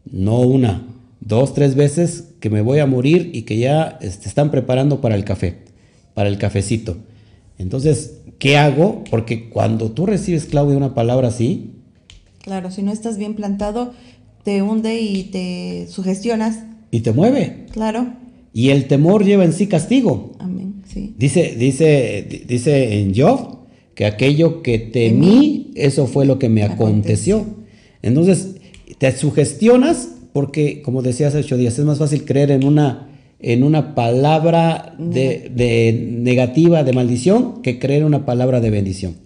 [0.09, 0.87] No una,
[1.19, 5.01] dos, tres veces que me voy a morir y que ya te este, están preparando
[5.01, 5.57] para el café,
[6.15, 6.97] para el cafecito.
[7.59, 9.03] Entonces, ¿qué hago?
[9.11, 11.73] Porque cuando tú recibes, Claudia, una palabra así...
[12.41, 13.95] Claro, si no estás bien plantado,
[14.45, 16.61] te hunde y te sugestionas.
[16.91, 17.67] Y te mueve.
[17.73, 18.07] Claro.
[18.53, 20.33] Y el temor lleva en sí castigo.
[20.39, 21.15] Amén, sí.
[21.19, 23.59] Dice, dice, dice en Job
[23.95, 27.45] que aquello que temí, eso fue lo que me aconteció.
[28.03, 28.57] Entonces,
[28.99, 33.09] Te sugestionas porque, como decías hace ocho días, es más fácil creer en una,
[33.41, 39.17] en una palabra de, de negativa, de maldición, que creer en una palabra de bendición.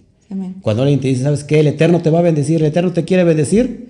[0.63, 1.61] Cuando alguien te dice, ¿sabes qué?
[1.61, 3.89] El Eterno te va a bendecir, el Eterno te quiere bendecir,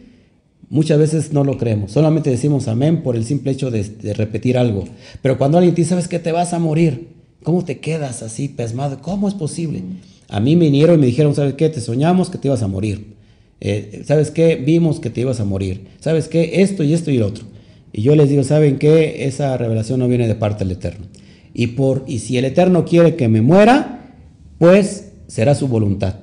[0.70, 1.92] muchas veces no lo creemos.
[1.92, 4.84] Solamente decimos amén por el simple hecho de, repetir algo.
[5.22, 6.18] Pero cuando alguien te dice, ¿sabes qué?
[6.18, 7.08] Te vas a morir.
[7.42, 9.00] ¿Cómo te quedas así, pesmado?
[9.00, 9.82] ¿Cómo es posible?
[10.28, 11.68] A mí me vinieron y me dijeron, ¿sabes qué?
[11.68, 13.14] Te soñamos que te ibas a morir.
[13.60, 14.56] Eh, ¿Sabes qué?
[14.56, 15.86] Vimos que te ibas a morir.
[16.00, 16.62] ¿Sabes qué?
[16.62, 17.44] Esto y esto y el otro.
[17.92, 19.26] Y yo les digo, ¿saben qué?
[19.26, 21.06] Esa revelación no viene de parte del Eterno.
[21.54, 24.14] Y, por, y si el Eterno quiere que me muera,
[24.58, 26.16] pues será su voluntad.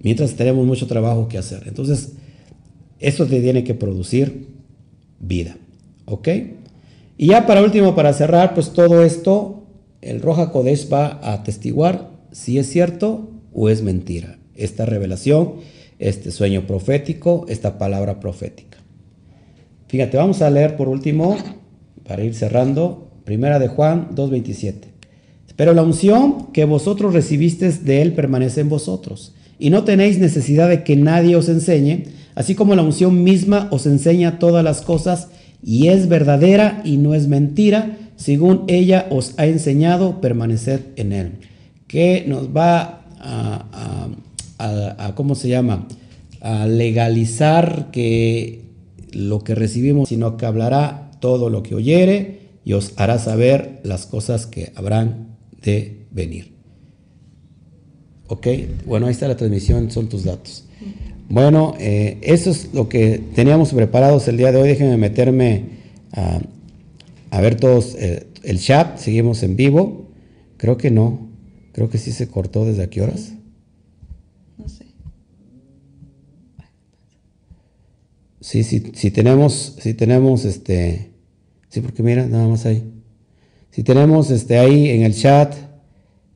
[0.00, 1.64] Mientras tenemos mucho trabajo que hacer.
[1.66, 2.12] Entonces,
[3.00, 4.48] esto te tiene que producir
[5.20, 5.56] vida.
[6.04, 6.28] ¿Ok?
[7.18, 9.64] Y ya para último, para cerrar, pues todo esto,
[10.02, 14.38] el Roja Kodesh va a atestiguar si es cierto o es mentira.
[14.54, 15.54] Esta revelación
[15.98, 18.78] este sueño profético, esta palabra profética.
[19.88, 21.36] Fíjate, vamos a leer por último,
[22.06, 24.74] para ir cerrando, primera de Juan 2.27.
[25.54, 30.68] Pero la unción que vosotros recibisteis de él permanece en vosotros, y no tenéis necesidad
[30.68, 32.04] de que nadie os enseñe,
[32.36, 35.28] así como la unción misma os enseña todas las cosas,
[35.60, 41.32] y es verdadera y no es mentira, según ella os ha enseñado, permaneced en él.
[41.88, 44.08] Que nos va a
[44.58, 45.86] a, ¿cómo se llama?
[46.40, 48.64] A legalizar que
[49.12, 54.06] lo que recibimos, sino que hablará todo lo que oyere y os hará saber las
[54.06, 56.54] cosas que habrán de venir.
[58.28, 58.46] Ok,
[58.86, 60.64] bueno, ahí está la transmisión, son tus datos.
[61.28, 64.68] Bueno, eh, eso es lo que teníamos preparados el día de hoy.
[64.68, 65.64] Déjenme meterme
[66.12, 66.40] a,
[67.30, 68.98] a ver todos eh, el chat.
[68.98, 70.08] Seguimos en vivo.
[70.56, 71.28] Creo que no.
[71.72, 73.32] Creo que sí se cortó desde aquí horas.
[78.40, 81.10] Sí, sí, si tenemos, si tenemos este,
[81.68, 82.84] sí, porque mira, nada más ahí.
[83.72, 85.52] Si tenemos este ahí en el chat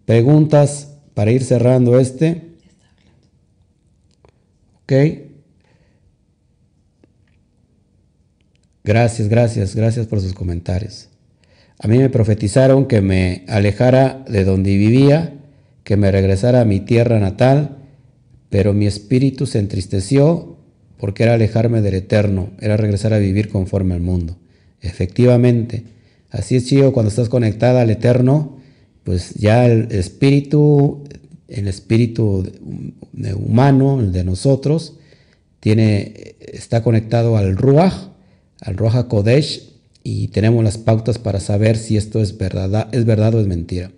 [0.06, 2.49] preguntas para ir cerrando este.
[8.82, 11.08] Gracias, gracias, gracias por sus comentarios.
[11.78, 15.34] A mí me profetizaron que me alejara de donde vivía,
[15.84, 17.78] que me regresara a mi tierra natal,
[18.48, 20.56] pero mi espíritu se entristeció
[20.98, 24.36] porque era alejarme del eterno, era regresar a vivir conforme al mundo.
[24.82, 25.84] Efectivamente,
[26.30, 28.58] así es chido cuando estás conectada al eterno,
[29.04, 31.04] pues ya el espíritu,
[31.50, 32.44] el espíritu
[33.36, 34.94] humano, el de nosotros,
[35.60, 38.08] tiene, está conectado al Ruach,
[38.60, 39.70] al Ruach Kodesh,
[40.02, 43.90] y tenemos las pautas para saber si esto es verdad, es verdad o es mentira.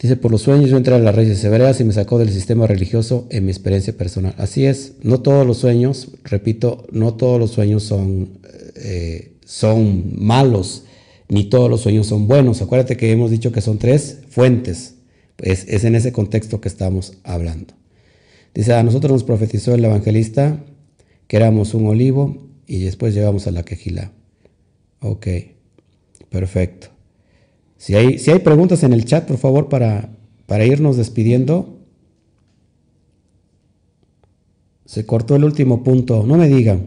[0.00, 2.66] Dice, por los sueños yo entré a las raíces hebreas y me sacó del sistema
[2.66, 4.34] religioso en mi experiencia personal.
[4.36, 8.40] Así es, no todos los sueños, repito, no todos los sueños son,
[8.74, 10.84] eh, son malos,
[11.28, 12.62] ni todos los sueños son buenos.
[12.62, 14.94] Acuérdate que hemos dicho que son tres fuentes.
[15.38, 17.74] Es, es en ese contexto que estamos hablando.
[18.54, 20.62] Dice, a nosotros nos profetizó el evangelista
[21.26, 22.36] que éramos un olivo
[22.66, 24.12] y después llegamos a la quejila.
[25.00, 25.26] Ok,
[26.28, 26.88] perfecto.
[27.76, 30.10] Si hay, si hay preguntas en el chat, por favor, para,
[30.46, 31.80] para irnos despidiendo.
[34.84, 36.24] Se cortó el último punto.
[36.24, 36.86] No me digan.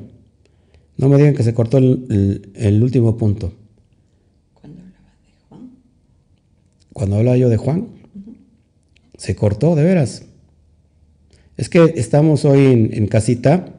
[0.98, 3.52] No me digan que se cortó el, último punto.
[4.54, 5.72] Cuando hablaba de Juan.
[6.94, 7.88] Cuando hablaba yo de Juan.
[9.26, 10.22] Se cortó, de veras.
[11.58, 13.74] Es que estamos hoy en, casita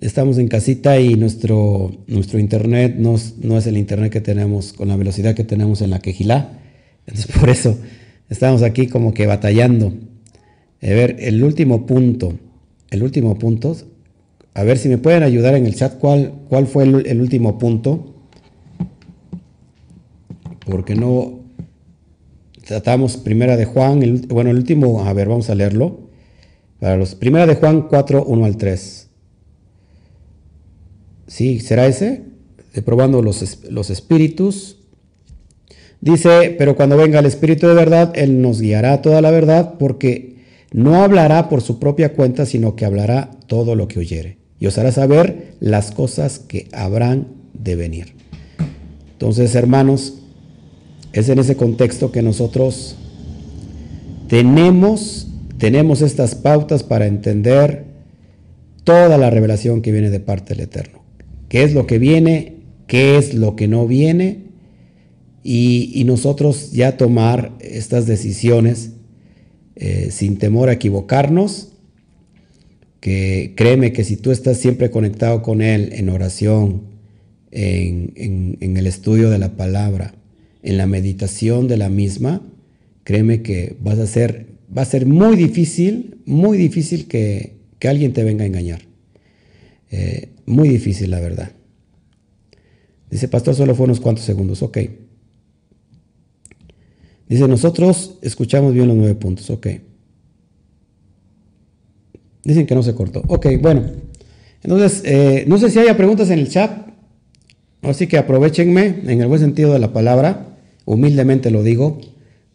[0.00, 4.96] estamos en casita y nuestro, nuestro internet no, es el internet que tenemos con la
[4.96, 6.58] velocidad que tenemos en la quejilá.
[7.06, 7.78] Entonces por eso
[8.28, 9.94] estamos aquí como que batallando.
[10.82, 12.36] A ver, el último punto,
[12.90, 13.76] el último punto,
[14.54, 18.12] a ver si me pueden ayudar en el chat cuál, cuál fue el, último punto.
[20.66, 21.37] Porque no
[22.68, 26.00] tratamos primera de Juan, bueno, el último, a ver, vamos a leerlo.
[26.78, 29.08] Para los, primera de Juan 4, 1 al 3.
[31.26, 32.24] Sí, será ese,
[32.74, 34.76] de probando los, los espíritus.
[36.02, 40.36] Dice, pero cuando venga el Espíritu de verdad, Él nos guiará toda la verdad, porque
[40.70, 44.76] no hablará por su propia cuenta, sino que hablará todo lo que oyere, y os
[44.76, 48.12] hará saber las cosas que habrán de venir.
[49.12, 50.17] Entonces, hermanos,
[51.12, 52.96] es en ese contexto que nosotros
[54.28, 55.28] tenemos,
[55.58, 57.86] tenemos estas pautas para entender
[58.84, 61.02] toda la revelación que viene de parte del Eterno.
[61.48, 62.56] Qué es lo que viene,
[62.86, 64.48] qué es lo que no viene,
[65.42, 68.90] y, nosotros ya tomar estas decisiones
[69.76, 71.72] eh, sin temor a equivocarnos,
[73.00, 76.82] que créeme que si tú estás siempre conectado con Él en oración,
[77.50, 80.14] en, el estudio de la palabra,
[80.62, 82.42] en la meditación de la misma,
[83.04, 87.56] créeme que vas a ser, va a ser muy difícil, muy difícil que,
[87.86, 88.82] alguien te venga a engañar.
[89.90, 91.52] Eh, muy difícil, la verdad.
[93.10, 94.62] Dice, pastor, solo fue unos cuantos segundos.
[94.62, 94.78] Ok.
[97.28, 99.48] Dice, nosotros escuchamos bien los nueve puntos.
[99.50, 99.68] Ok.
[102.44, 103.22] Dicen que no se cortó.
[103.28, 103.84] Ok, bueno.
[104.62, 106.87] Entonces, eh, no sé si haya preguntas en el chat.
[107.82, 110.56] Así que aprovechenme en el buen sentido de la palabra.
[110.84, 112.00] Humildemente lo digo.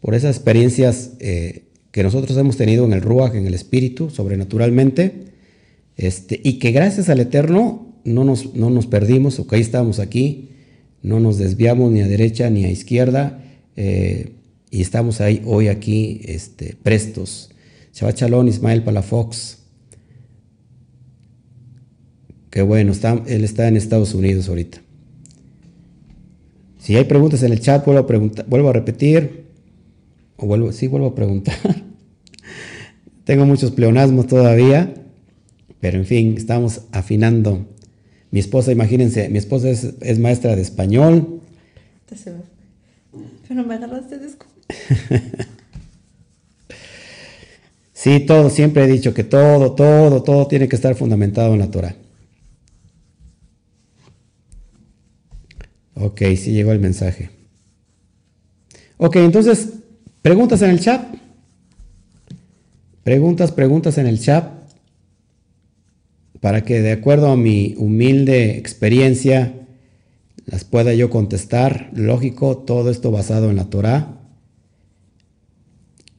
[0.00, 5.32] Por esas experiencias eh, que nosotros hemos tenido en el Ruach, en el Espíritu, sobrenaturalmente.
[5.96, 9.38] Este, y que gracias al Eterno no nos, no nos perdimos.
[9.38, 10.50] Ok, estamos aquí.
[11.02, 13.42] No nos desviamos ni a derecha ni a izquierda.
[13.76, 14.32] Eh,
[14.70, 17.50] y estamos ahí hoy aquí este, prestos.
[17.94, 19.58] Shabbat Shalom, Ismael Palafox.
[22.50, 24.83] Qué bueno, está, él está en Estados Unidos ahorita.
[26.84, 29.46] Si hay preguntas en el chat, vuelvo a, preguntar, vuelvo a repetir.
[30.36, 31.56] O vuelvo, sí, vuelvo a preguntar.
[33.24, 34.92] Tengo muchos pleonasmos todavía.
[35.80, 37.66] Pero en fin, estamos afinando.
[38.30, 41.40] Mi esposa, imagínense, mi esposa es, maestra de español.
[43.48, 44.28] Pero me agarraste de
[47.94, 51.70] Sí, todo, siempre he dicho que todo, todo, todo tiene que estar fundamentado en la
[51.70, 51.96] Torah.
[55.94, 57.30] Ok, sí llegó el mensaje.
[58.96, 59.70] Ok, entonces,
[60.22, 61.14] preguntas en el chat.
[63.02, 64.50] Preguntas, preguntas en el chat.
[66.40, 69.54] Para que de acuerdo a mi humilde experiencia
[70.46, 71.90] las pueda yo contestar.
[71.94, 74.20] Lógico, todo esto basado en la Torah.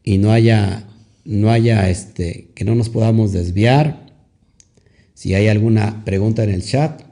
[0.04, 0.88] Y no haya,
[1.26, 4.06] no haya este, que no nos podamos desviar.
[5.14, 7.05] Si hay alguna pregunta en el chat,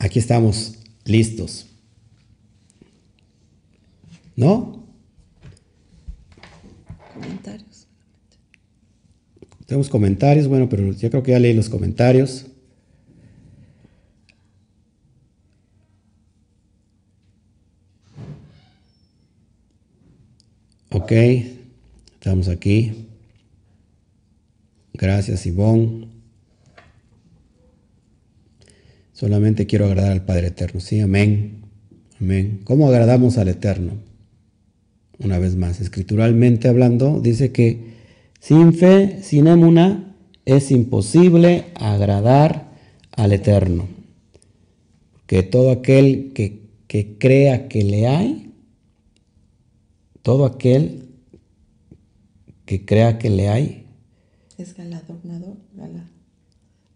[0.00, 1.66] Aquí estamos listos.
[4.34, 4.82] ¿No?
[7.12, 7.86] Comentarios.
[9.66, 12.46] Tenemos comentarios, bueno, pero yo creo que ya leí los comentarios.
[20.90, 21.12] Ok,
[22.14, 23.06] estamos aquí.
[24.94, 26.09] Gracias, Ivonne.
[29.20, 30.80] Solamente quiero agradar al Padre Eterno.
[30.80, 31.60] Sí, amén.
[32.18, 32.62] Amén.
[32.64, 33.98] ¿Cómo agradamos al Eterno?
[35.18, 37.96] Una vez más, escrituralmente hablando, dice que
[38.40, 40.16] sin fe, sin emuna,
[40.46, 42.72] es imposible agradar
[43.12, 43.88] al Eterno.
[45.26, 48.54] Que todo aquel que, crea que le hay,
[50.22, 51.10] todo aquel
[52.64, 53.86] que crea que le hay,
[54.56, 55.56] es galardonador,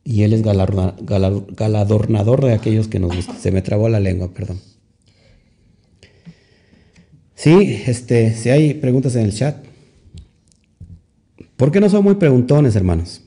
[0.05, 3.39] y Él es galardonador de aquellos que nos gustan.
[3.39, 4.61] Se me trabó la lengua, perdón.
[7.35, 9.65] Sí, este, si hay preguntas en el chat.
[11.57, 13.23] ¿Por qué no son muy preguntones, hermanos?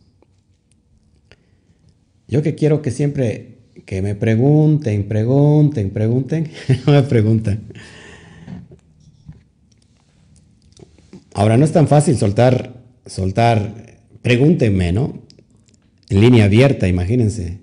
[2.27, 6.51] Yo que quiero que siempre que me pregunten, pregunten, pregunten,
[6.85, 7.61] no me preguntan.
[11.33, 15.26] Ahora no es tan fácil soltar, soltar, pregúntenme, ¿no?
[16.09, 17.59] En línea abierta, imagínense.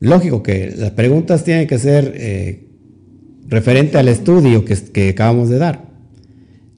[0.00, 2.66] Lógico que las preguntas tienen que ser eh,
[3.46, 5.88] referente al estudio que, acabamos de dar.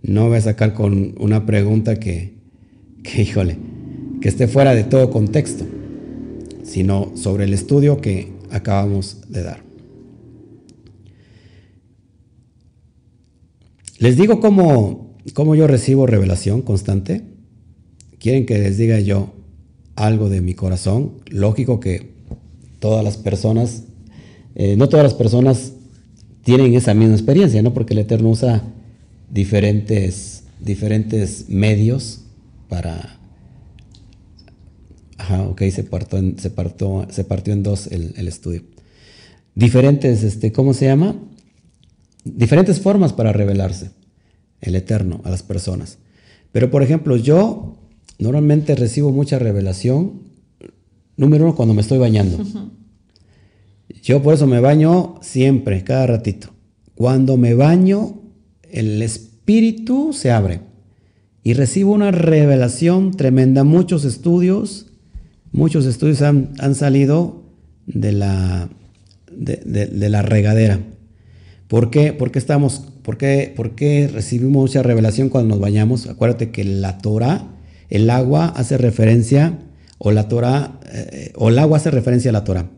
[0.02, 2.34] No voy a sacar con una pregunta que,
[3.02, 3.56] que, híjole,
[4.20, 5.64] que esté fuera de todo contexto,
[6.62, 9.66] sino sobre el estudio que acabamos de dar.
[13.98, 17.22] Les digo cómo, cómo yo recibo revelación constante.
[18.18, 19.35] ¿Quieren que les diga yo
[19.96, 21.12] algo de mi corazón.
[21.28, 22.10] Lógico que
[22.78, 23.84] todas las personas,
[24.54, 25.72] eh, no todas las personas
[26.44, 27.74] tienen esa misma experiencia, ¿no?
[27.74, 28.62] Porque el Eterno usa
[29.30, 32.20] diferentes, diferentes medios
[32.68, 33.18] para...
[35.18, 38.62] Ajá, ok, se partió en, se partió, se partió en dos el, el estudio.
[39.54, 41.16] Diferentes, este, ¿cómo se llama?
[42.24, 43.90] Diferentes formas para revelarse
[44.60, 45.98] el Eterno a las personas.
[46.52, 47.76] Pero, por ejemplo, yo
[48.18, 50.22] Normalmente recibo mucha revelación.
[51.16, 52.38] Número uno, cuando me estoy bañando.
[54.02, 56.50] Yo por eso me baño siempre, cada ratito.
[56.94, 58.20] Cuando me baño,
[58.70, 60.60] el espíritu se abre
[61.42, 63.64] y recibo una revelación tremenda.
[63.64, 64.86] Muchos estudios,
[65.52, 67.42] muchos estudios han, salido
[67.86, 68.68] de la,
[69.30, 70.80] de, la regadera.
[71.68, 72.12] ¿Por qué?
[72.12, 76.06] Porque estamos, por qué, por qué recibimos mucha revelación cuando nos bañamos?
[76.06, 77.55] Acuérdate que la Torah
[77.90, 79.58] el agua hace referencia,
[79.98, 82.68] o la Torah, eh, o el agua hace referencia a la Torah.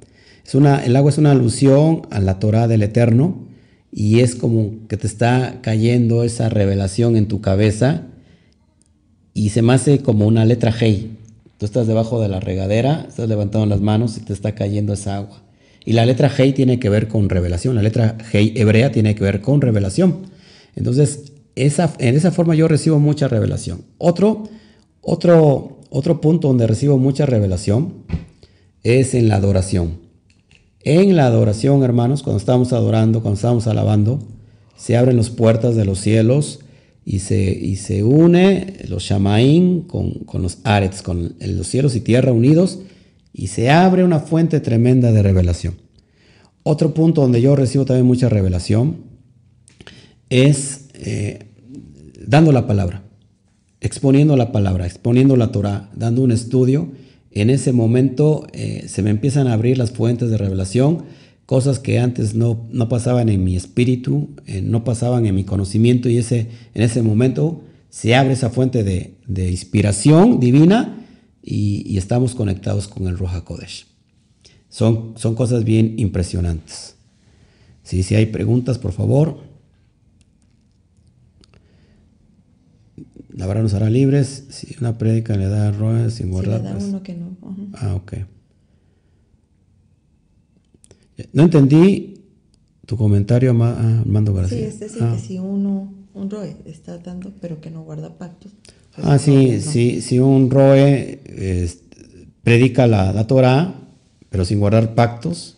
[0.46, 3.46] Es una, el agua es una alusión a la Torah del Eterno
[3.92, 8.06] y es como que te está cayendo esa revelación en tu cabeza
[9.34, 11.16] y se me hace como una letra Hey.
[11.58, 15.16] Tú estás debajo de la regadera, estás levantando las manos y te está cayendo esa
[15.16, 15.42] agua.
[15.84, 19.24] Y la letra Hey tiene que ver con revelación, la letra Hey hebrea tiene que
[19.24, 20.28] ver con revelación.
[20.76, 23.82] Entonces, esa, en esa forma yo recibo mucha revelación.
[23.98, 24.44] Otro,
[25.10, 28.04] otro, otro punto donde recibo mucha revelación
[28.82, 30.00] es en la adoración.
[30.84, 34.18] En la adoración, hermanos, cuando estamos adorando, cuando estamos alabando,
[34.76, 36.60] se abren las puertas de los cielos
[37.04, 42.00] y se, y se une los Shamaín con, con los Arets, con los cielos y
[42.00, 42.80] tierra unidos,
[43.32, 45.76] y se abre una fuente tremenda de revelación.
[46.64, 49.04] Otro punto donde yo recibo también mucha revelación
[50.28, 51.46] es eh,
[52.26, 53.07] dando la palabra,
[53.80, 56.90] exponiendo la palabra, exponiendo la Torah, dando un estudio
[57.30, 61.04] en ese momento eh, se me empiezan a abrir las fuentes de revelación,
[61.46, 66.08] cosas que antes no, no pasaban en mi espíritu, eh, no pasaban en mi conocimiento
[66.08, 69.14] y ese, en ese momento se abre esa fuente de,
[69.50, 71.06] inspiración divina
[71.42, 73.86] y, estamos conectados con el Roja Kodesh.
[74.68, 76.96] Son, son cosas bien impresionantes.
[77.82, 79.47] si hay preguntas, por favor.
[83.38, 84.46] La verdad nos hará libres.
[84.50, 86.60] Si una prédica le da ruedas sin guardar.
[86.60, 87.36] le da uno que no.
[87.74, 88.14] Ah, ok.
[91.32, 92.14] No entendí
[92.84, 94.58] tu comentario, ah, Armando García.
[94.58, 95.12] Sí, es decir, ah.
[95.14, 98.50] que si uno, un ROE está dando, pero que no guarda pactos.
[98.96, 101.20] Pues ah, sí, sí, si un ROE
[102.42, 103.72] predica la, la Torah,
[104.30, 105.57] pero sin guardar pactos,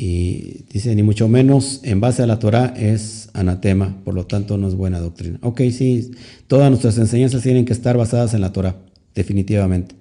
[0.00, 4.56] y dice, ni mucho menos en base a la Torah es anatema, por lo tanto
[4.56, 5.40] no es buena doctrina.
[5.42, 6.12] Ok, sí,
[6.46, 8.76] todas nuestras enseñanzas tienen que estar basadas en la Torah,
[9.16, 9.96] definitivamente.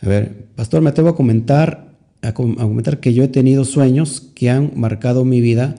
[0.00, 4.50] A ver, pastor, me atrevo a comentar, a, comentar que yo he tenido sueños que
[4.50, 5.74] han marcado mi vida,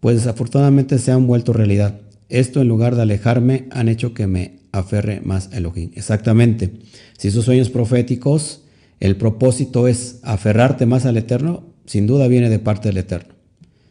[0.00, 2.00] pues desafortunadamente se han vuelto realidad.
[2.30, 5.90] Esto en lugar de alejarme han hecho que me aferre más a Elohim.
[5.94, 6.70] Exactamente.
[7.18, 8.62] Si esos sueños proféticos,
[8.98, 13.34] el propósito es aferrarte más al Eterno, sin duda viene de parte del Eterno,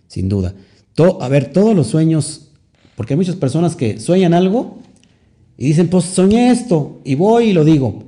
[0.07, 0.53] sin duda.
[1.19, 2.49] a ver, todos los sueños,
[2.95, 4.77] porque hay muchas personas que sueñan algo
[5.57, 8.03] y dicen, pues soñé esto y voy y lo digo.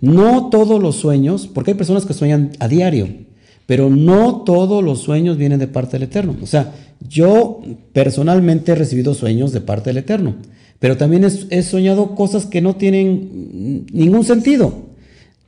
[0.00, 3.06] No todos los sueños, porque hay personas que sueñan a diario,
[3.66, 6.36] pero no todos los sueños vienen de parte del Eterno.
[6.42, 6.74] O sea,
[7.06, 7.60] yo
[7.92, 10.36] personalmente he recibido sueños de parte del Eterno,
[10.78, 14.72] pero también he, soñado cosas que no tienen ningún sentido.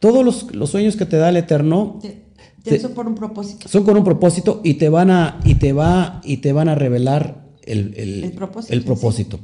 [0.00, 1.98] Todos los, los sueños que te da el Eterno
[2.80, 3.68] son por un propósito.
[3.68, 6.74] Son con un propósito y te van a, y te va, y te van a
[6.74, 8.32] revelar el, el,
[8.82, 9.40] propósito.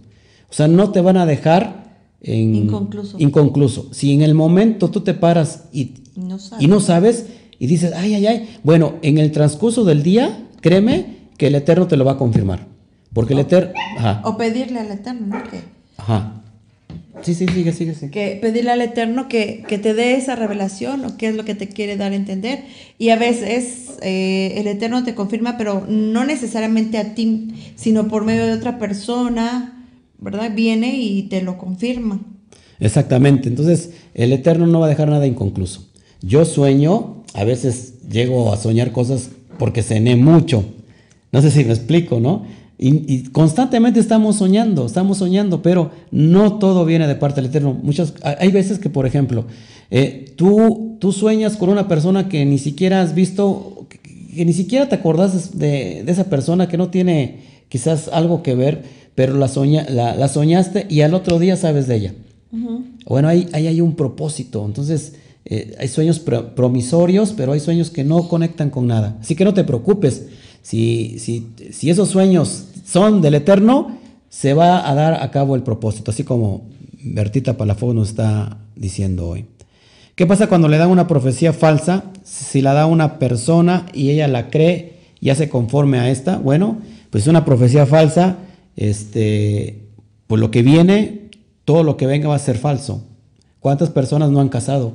[0.51, 3.16] O sea, no te van a dejar en, inconcluso.
[3.19, 3.89] inconcluso.
[3.93, 7.27] Si en el momento tú te paras y no, y no sabes
[7.59, 11.86] y dices, ay, ay, ay, bueno, en el transcurso del día, créeme que el Eterno
[11.86, 12.66] te lo va a confirmar.
[13.12, 13.73] Porque el Eterno...
[14.24, 15.43] O pedirle al Eterno, ¿no?
[15.97, 16.41] Ajá.
[17.20, 18.10] Sí, sí, sigue, sigue, sigue.
[18.10, 21.68] Que pedirle al Eterno que, te dé esa revelación o qué es lo que te
[21.68, 22.64] quiere dar a entender.
[22.98, 28.24] Y a veces eh, el Eterno te confirma, pero no necesariamente a ti, sino por
[28.24, 29.86] medio de otra persona,
[30.18, 30.52] ¿verdad?
[30.55, 32.20] Viene y te lo confirma.
[32.80, 33.48] Exactamente.
[33.48, 35.89] Entonces, el Eterno no va a dejar nada inconcluso.
[36.22, 40.64] Yo sueño, a veces llego a soñar cosas porque cené mucho.
[41.30, 42.44] No sé si me explico, ¿no?
[42.84, 47.78] Y, constantemente estamos soñando, estamos soñando, pero no todo viene de parte del Eterno.
[47.80, 49.44] Muchas, hay veces que, por ejemplo,
[49.92, 54.88] eh, tú, tú sueñas con una persona que ni siquiera has visto, que, ni siquiera
[54.88, 58.82] te acordás de, esa persona, que no tiene quizás algo que ver,
[59.14, 62.14] pero la, soña, la, soñaste y al otro día sabes de ella.
[63.06, 64.66] Bueno, ahí, hay un propósito.
[64.66, 65.14] Entonces,
[65.44, 69.18] eh, hay sueños promisorios, pero hay sueños que no conectan con nada.
[69.20, 70.26] Así que no te preocupes.
[70.62, 71.51] Si,
[71.82, 73.98] esos sueños son del Eterno,
[74.28, 76.62] se va a dar a cabo el propósito, así como
[77.02, 79.44] Bertita Palafox nos está diciendo hoy.
[80.14, 82.05] ¿Qué pasa cuando le dan una profecía falsa?
[82.22, 86.78] Si la da una persona y ella la cree y hace conforme a esta, bueno,
[87.10, 88.36] pues es una profecía falsa,
[88.76, 89.89] este,
[90.26, 91.30] pues lo que viene,
[91.64, 93.05] todo lo que venga va a ser falso.
[93.60, 94.94] ¿Cuántas personas no han casado?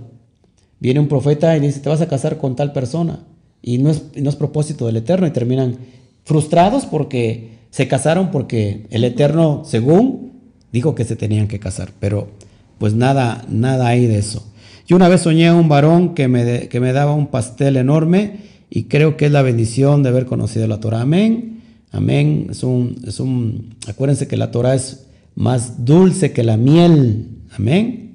[0.79, 3.19] Viene un profeta y dice, te vas a casar con tal persona.
[3.67, 5.75] Y no es, no es propósito del Eterno y terminan
[6.23, 10.31] frustrados porque se casaron porque el Eterno, según,
[10.71, 12.29] dijo que se tenían que casar, pero
[12.77, 14.49] pues nada, nada hay de eso.
[14.87, 18.37] Yo una vez soñé a un varón que me, que me daba un pastel enorme
[18.69, 21.01] y creo que es la bendición de haber conocido la Torah.
[21.01, 21.59] Amén.
[21.91, 22.47] Amén.
[22.49, 27.27] Es un, es un, acuérdense que la Torah es más dulce que la miel.
[27.51, 28.13] Amén.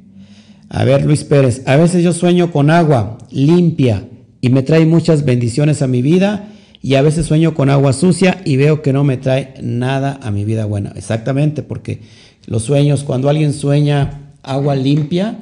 [0.71, 4.07] A ver, Luis Pérez, a veces yo sueño con agua limpia
[4.43, 6.49] y me trae muchas bendiciones a mi vida
[6.83, 10.33] y a veces sueño con agua sucia y veo que no me trae nada a
[10.33, 10.93] mi vida buena.
[10.97, 12.03] Exactamente, porque
[12.47, 15.39] los sueños, cuando alguien sueña agua limpia,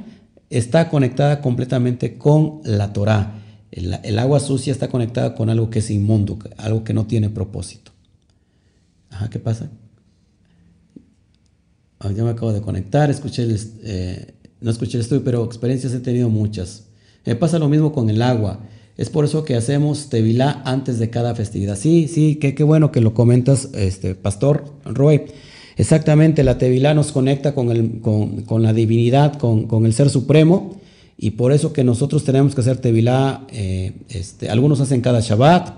[0.51, 3.41] está conectada completamente con la Torah.
[3.73, 7.93] El, agua sucia está conectada con algo que es inmundo, algo que no tiene propósito.
[9.09, 9.71] Ajá, ¿qué pasa?
[12.01, 13.49] Ah, ya me acabo de conectar, escuché
[13.83, 16.85] eh, no escuché el estudio, pero experiencias he tenido muchas.
[17.25, 18.61] Me pasa lo mismo con el agua.
[19.01, 21.75] Es por eso que hacemos tevilá antes de cada festividad.
[21.75, 25.23] Sí, sí, qué, qué bueno que lo comentas, este, Pastor Roy.
[25.79, 30.79] Exactamente, la tevilá nos conecta con, el, con, la divinidad, con, el ser supremo,
[31.17, 35.71] y por eso que nosotros tenemos que hacer tevilá, eh, este, algunos hacen cada Shabbat,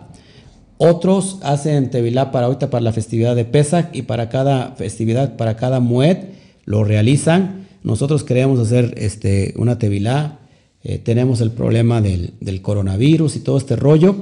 [0.78, 5.54] otros hacen tevilá para ahorita para la festividad de Pesach y para cada festividad, para
[5.54, 6.16] cada mued,
[6.64, 7.68] lo realizan.
[7.84, 10.40] Nosotros queremos hacer este, una tevilá,
[10.84, 12.32] eh, tenemos el problema del,
[12.62, 14.16] coronavirus y todo este rollo.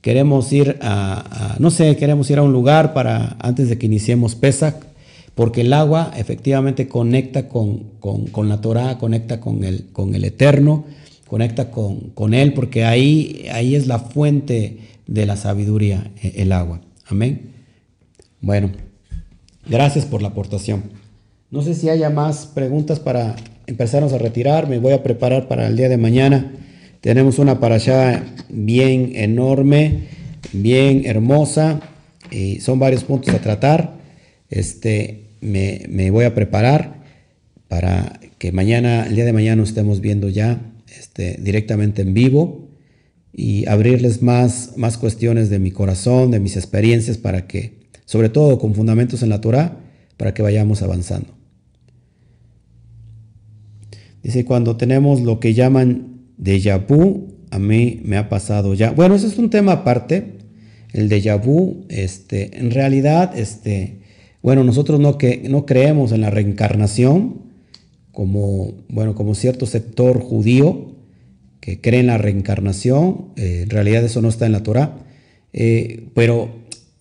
[0.00, 4.36] Queremos ir a, no sé, queremos ir a un lugar para, antes de que iniciemos
[4.36, 4.76] Pesach,
[5.34, 7.90] porque el agua efectivamente conecta con,
[8.48, 10.84] la Torah, conecta con el, con el Eterno,
[11.26, 14.78] conecta con, con Él, porque ahí, ahí es la fuente
[15.08, 16.80] de la sabiduría, e, el agua.
[17.06, 17.50] Amén.
[18.40, 18.70] Bueno,
[19.68, 20.84] gracias por la aportación.
[21.50, 23.34] No sé si haya más preguntas para
[23.66, 24.68] empezarnos a retirar.
[24.68, 26.52] Me voy a preparar para el día de mañana.
[27.00, 30.08] Tenemos una para allá bien enorme,
[30.52, 31.80] bien hermosa.
[32.30, 33.94] Y son varios puntos a tratar.
[34.50, 37.02] Este, me, voy a preparar
[37.68, 40.60] para que mañana, el día de mañana, estemos viendo ya
[40.98, 42.68] este, directamente en vivo
[43.32, 47.74] y abrirles más, más cuestiones de mi corazón, de mis experiencias, para que,
[48.04, 49.78] sobre todo con fundamentos en la Torah,
[50.16, 51.35] para que vayamos avanzando.
[54.26, 58.90] Dice, cuando tenemos lo que llaman déjà vu, a mí me ha pasado ya.
[58.90, 60.32] Bueno, eso es un tema aparte,
[60.92, 64.00] el déjà vu, este, en realidad, este,
[64.42, 67.42] bueno, nosotros no, que, no creemos en la reencarnación,
[68.10, 70.96] como, bueno, como cierto sector judío
[71.60, 75.06] que cree en la reencarnación, eh, en realidad eso no está en la Torah,
[75.52, 76.50] eh, pero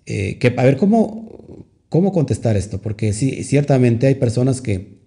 [0.06, 2.82] eh, que, a ver, ¿cómo, ¿cómo contestar esto?
[2.82, 5.00] Porque sí, ciertamente hay personas que,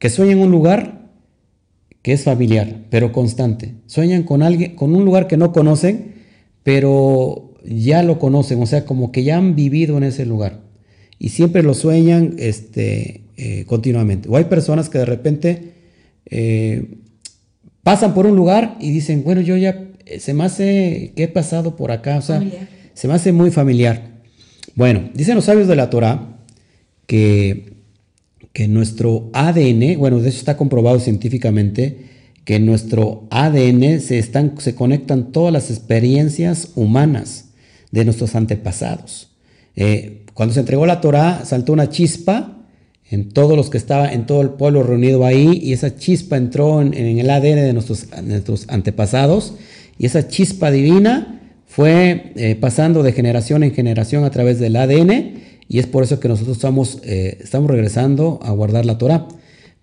[0.00, 1.05] que sueñan un lugar
[2.06, 3.74] que es familiar, pero constante.
[3.86, 6.14] Sueñan con alguien, con un lugar que no conocen,
[6.62, 10.60] pero ya lo conocen, o sea, como que ya han vivido en ese lugar
[11.18, 14.28] y siempre lo sueñan este, eh, continuamente.
[14.28, 15.72] O hay personas que de repente
[16.26, 16.94] eh,
[17.82, 21.28] pasan por un lugar y dicen, bueno, yo ya eh, se me hace que he
[21.28, 22.40] pasado por acá, o sea,
[22.94, 24.12] se me hace muy familiar.
[24.76, 26.38] Bueno, dicen los sabios de la Torah
[27.08, 27.74] que,
[28.56, 32.06] que nuestro ADN, bueno, de eso está comprobado científicamente,
[32.46, 37.50] que en nuestro ADN se, están, se conectan todas las experiencias humanas
[37.90, 39.28] de nuestros antepasados.
[40.32, 42.64] Cuando se entregó la Torá, saltó una chispa
[43.10, 43.76] en todos los que
[44.10, 48.06] en todo el pueblo reunido ahí, y esa chispa entró en, el ADN de nuestros,
[48.22, 49.52] nuestros, antepasados,
[49.98, 55.44] y esa chispa divina fue eh, pasando de generación en generación a través del ADN,
[55.68, 59.26] y es por eso que nosotros estamos, eh, estamos regresando a guardar la Torah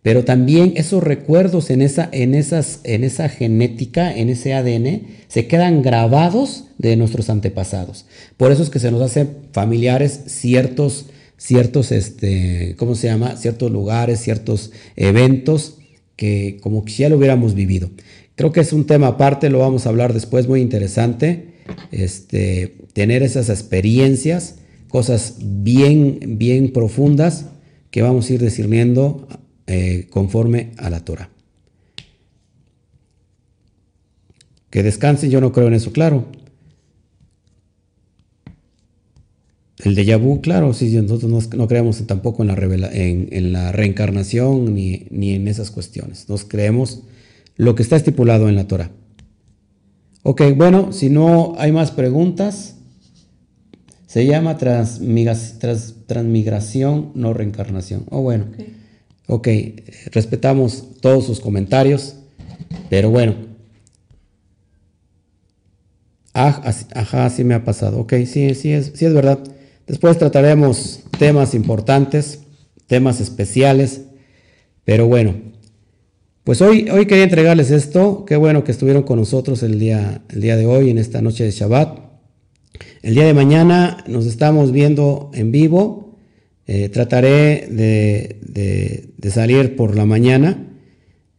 [0.04, 5.48] pero también esos recuerdos en esa, en, esas, en esa genética, en ese ADN, se
[5.48, 8.06] quedan grabados de nuestros antepasados.
[8.36, 11.06] Por eso es que se nos hacen familiares ciertos,
[11.38, 13.38] ciertos, este, ¿cómo se llama?
[13.38, 15.78] Ciertos lugares, ciertos eventos
[16.18, 17.90] que como que ya lo hubiéramos vivido.
[18.36, 21.54] Creo que es un tema aparte, lo vamos a hablar después, muy interesante.
[21.92, 24.56] Este, tener esas experiencias,
[24.94, 27.48] cosas bien, bien profundas
[27.90, 29.28] que vamos a ir discerniendo
[29.66, 31.32] eh, conforme a la Torah.
[34.70, 36.28] Que descansen, yo no creo en eso, claro.
[39.84, 45.08] El de vu, claro, sí, nosotros no, creemos tampoco en la, en, la reencarnación ni,
[45.10, 46.30] ni, en esas cuestiones.
[46.30, 47.02] Nos creemos
[47.56, 48.92] lo que está estipulado en la Torah.
[50.22, 52.73] Ok, bueno, si no hay más preguntas,
[54.14, 58.06] se llama transmigración, no reencarnación.
[58.12, 58.46] Oh, bueno.
[59.26, 59.48] Ok,
[60.12, 62.18] respetamos todos sus comentarios,
[62.92, 63.34] pero bueno.
[66.32, 66.62] Ah,
[66.94, 68.02] ajá, sí me ha pasado.
[68.02, 69.40] Ok, sí, sí es, sí es verdad.
[69.88, 72.42] Después trataremos temas importantes,
[72.86, 74.02] temas especiales,
[74.86, 75.34] pero bueno.
[76.44, 78.26] Pues hoy, hoy quería entregarles esto.
[78.26, 81.46] Qué bueno que estuvieron con nosotros el día, el día de hoy, en esta noche
[81.46, 82.13] de Shabbat.
[83.04, 86.18] El día de mañana nos estamos viendo en vivo.
[86.68, 90.70] Eh, trataré de, salir por la mañana.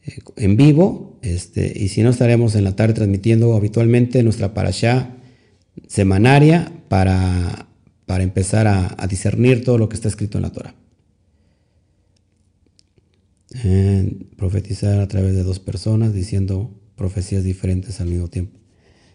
[0.04, 5.16] eh, en vivo, este, y si no estaremos en la tarde transmitiendo habitualmente nuestra parashá
[5.88, 7.68] semanaria para,
[8.04, 10.74] para empezar a, discernir todo lo que está escrito en la Torah.
[14.36, 18.63] profetizar a través de dos personas diciendo profecías diferentes al mismo tiempo.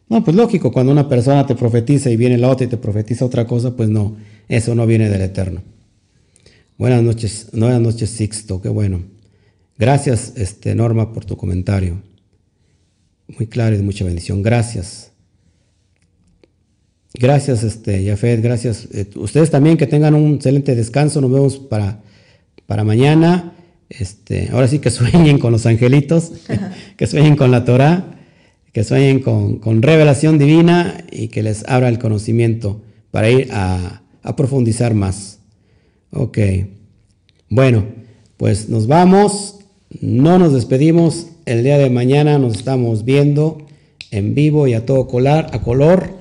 [0.09, 3.25] No, pues lógico, cuando una persona te profetiza y viene la otra y te profetiza
[3.25, 4.17] otra cosa, pues no,
[4.47, 5.61] eso no viene del Eterno.
[6.79, 9.03] Buenas noches, buenas noches Sixto, qué bueno.
[9.77, 12.01] Gracias, este, Norma, por tu comentario.
[13.37, 14.41] Muy claro y de mucha bendición.
[14.41, 15.11] Gracias.
[17.13, 18.87] Gracias, este, Jafet, gracias.
[18.91, 21.21] Eh, ustedes también que tengan un excelente descanso.
[21.21, 22.01] Nos vemos para,
[22.65, 23.53] para mañana.
[23.89, 26.31] Este, ahora sí que sueñen con los angelitos,
[26.97, 28.18] que sueñen con la Torah,
[28.73, 32.81] que sueñen con, revelación divina y que les abra el conocimiento
[33.11, 35.39] para ir a, a profundizar más.
[36.11, 36.37] Ok.
[37.49, 37.85] Bueno,
[38.37, 39.55] pues nos vamos.
[40.01, 41.27] No nos despedimos.
[41.45, 43.65] El día de mañana nos estamos viendo
[44.11, 46.13] en vivo y a todo colar, a color.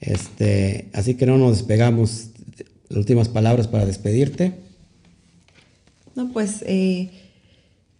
[0.00, 2.28] Este, así que no nos despegamos.
[2.88, 4.52] Las últimas palabras para despedirte.
[6.14, 7.10] No, pues eh,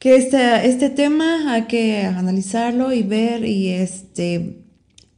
[0.02, 4.64] que este, este tema hay que analizarlo y ver y este,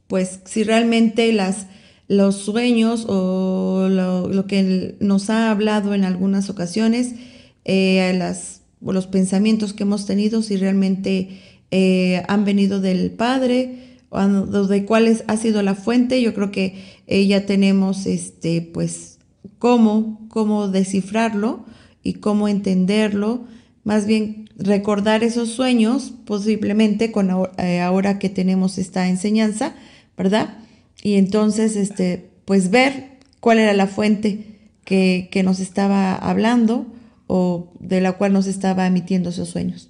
[0.05, 1.65] pues si realmente las,
[2.07, 7.15] los sueños o lo, que nos ha hablado en algunas ocasiones,
[7.63, 11.41] eh, las los pensamientos que hemos tenido, si realmente
[11.71, 16.21] eh, han venido del Padre, o de cuál ha sido la fuente.
[16.21, 16.75] Yo creo que
[17.07, 19.17] eh, ya tenemos este, pues,
[19.57, 21.65] cómo, cómo descifrarlo
[22.03, 23.45] y cómo entenderlo.
[23.85, 29.75] Más bien recordar esos sueños, posiblemente con eh, ahora que tenemos esta enseñanza,
[30.17, 30.57] ¿verdad?
[31.01, 34.43] Y entonces, este, pues ver cuál era la fuente
[34.83, 36.87] que, que nos estaba hablando
[37.27, 39.89] o de la cual nos estaba emitiendo esos sueños.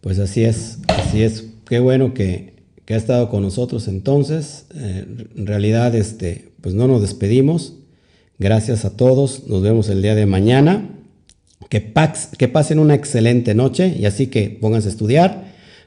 [0.00, 1.44] Pues así es, así es.
[1.68, 2.52] Qué bueno que,
[2.88, 4.66] ha estado con nosotros entonces.
[4.74, 7.74] Eh, en realidad, este, pues no nos despedimos.
[8.38, 9.46] Gracias a todos.
[9.46, 10.90] Nos vemos el día de mañana.
[11.72, 11.90] Que,
[12.36, 15.44] que pasen una excelente noche y así que pónganse a estudiar,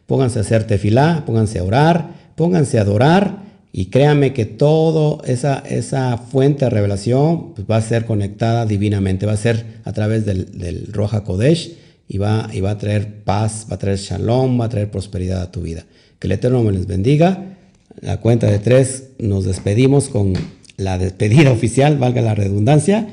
[0.07, 5.59] pónganse a hacer tefilá, pónganse a orar, pónganse a adorar y créanme que toda esa,
[5.59, 10.25] esa fuente de revelación pues, va a ser conectada divinamente, va a ser a través
[10.25, 11.75] del, del Roja Kodesh
[12.07, 15.43] y va, y va a traer paz, va a traer shalom, va a traer prosperidad
[15.43, 15.85] a tu vida.
[16.17, 17.57] Que el Eterno me les bendiga.
[18.01, 20.33] La cuenta de tres nos despedimos con
[20.77, 23.07] la despedida oficial, valga la redundancia.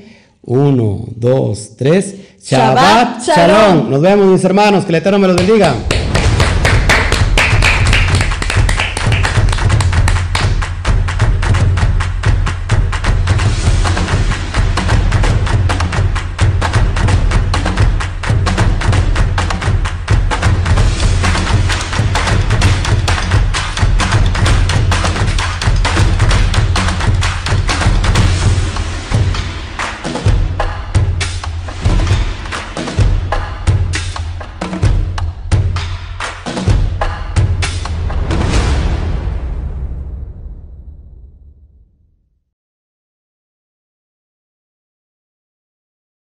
[0.45, 2.17] Uno, dos, tres.
[2.43, 3.91] Shabbat, shalom.
[3.91, 5.75] Nos vemos mis hermanos, que el Eterno me los bendiga.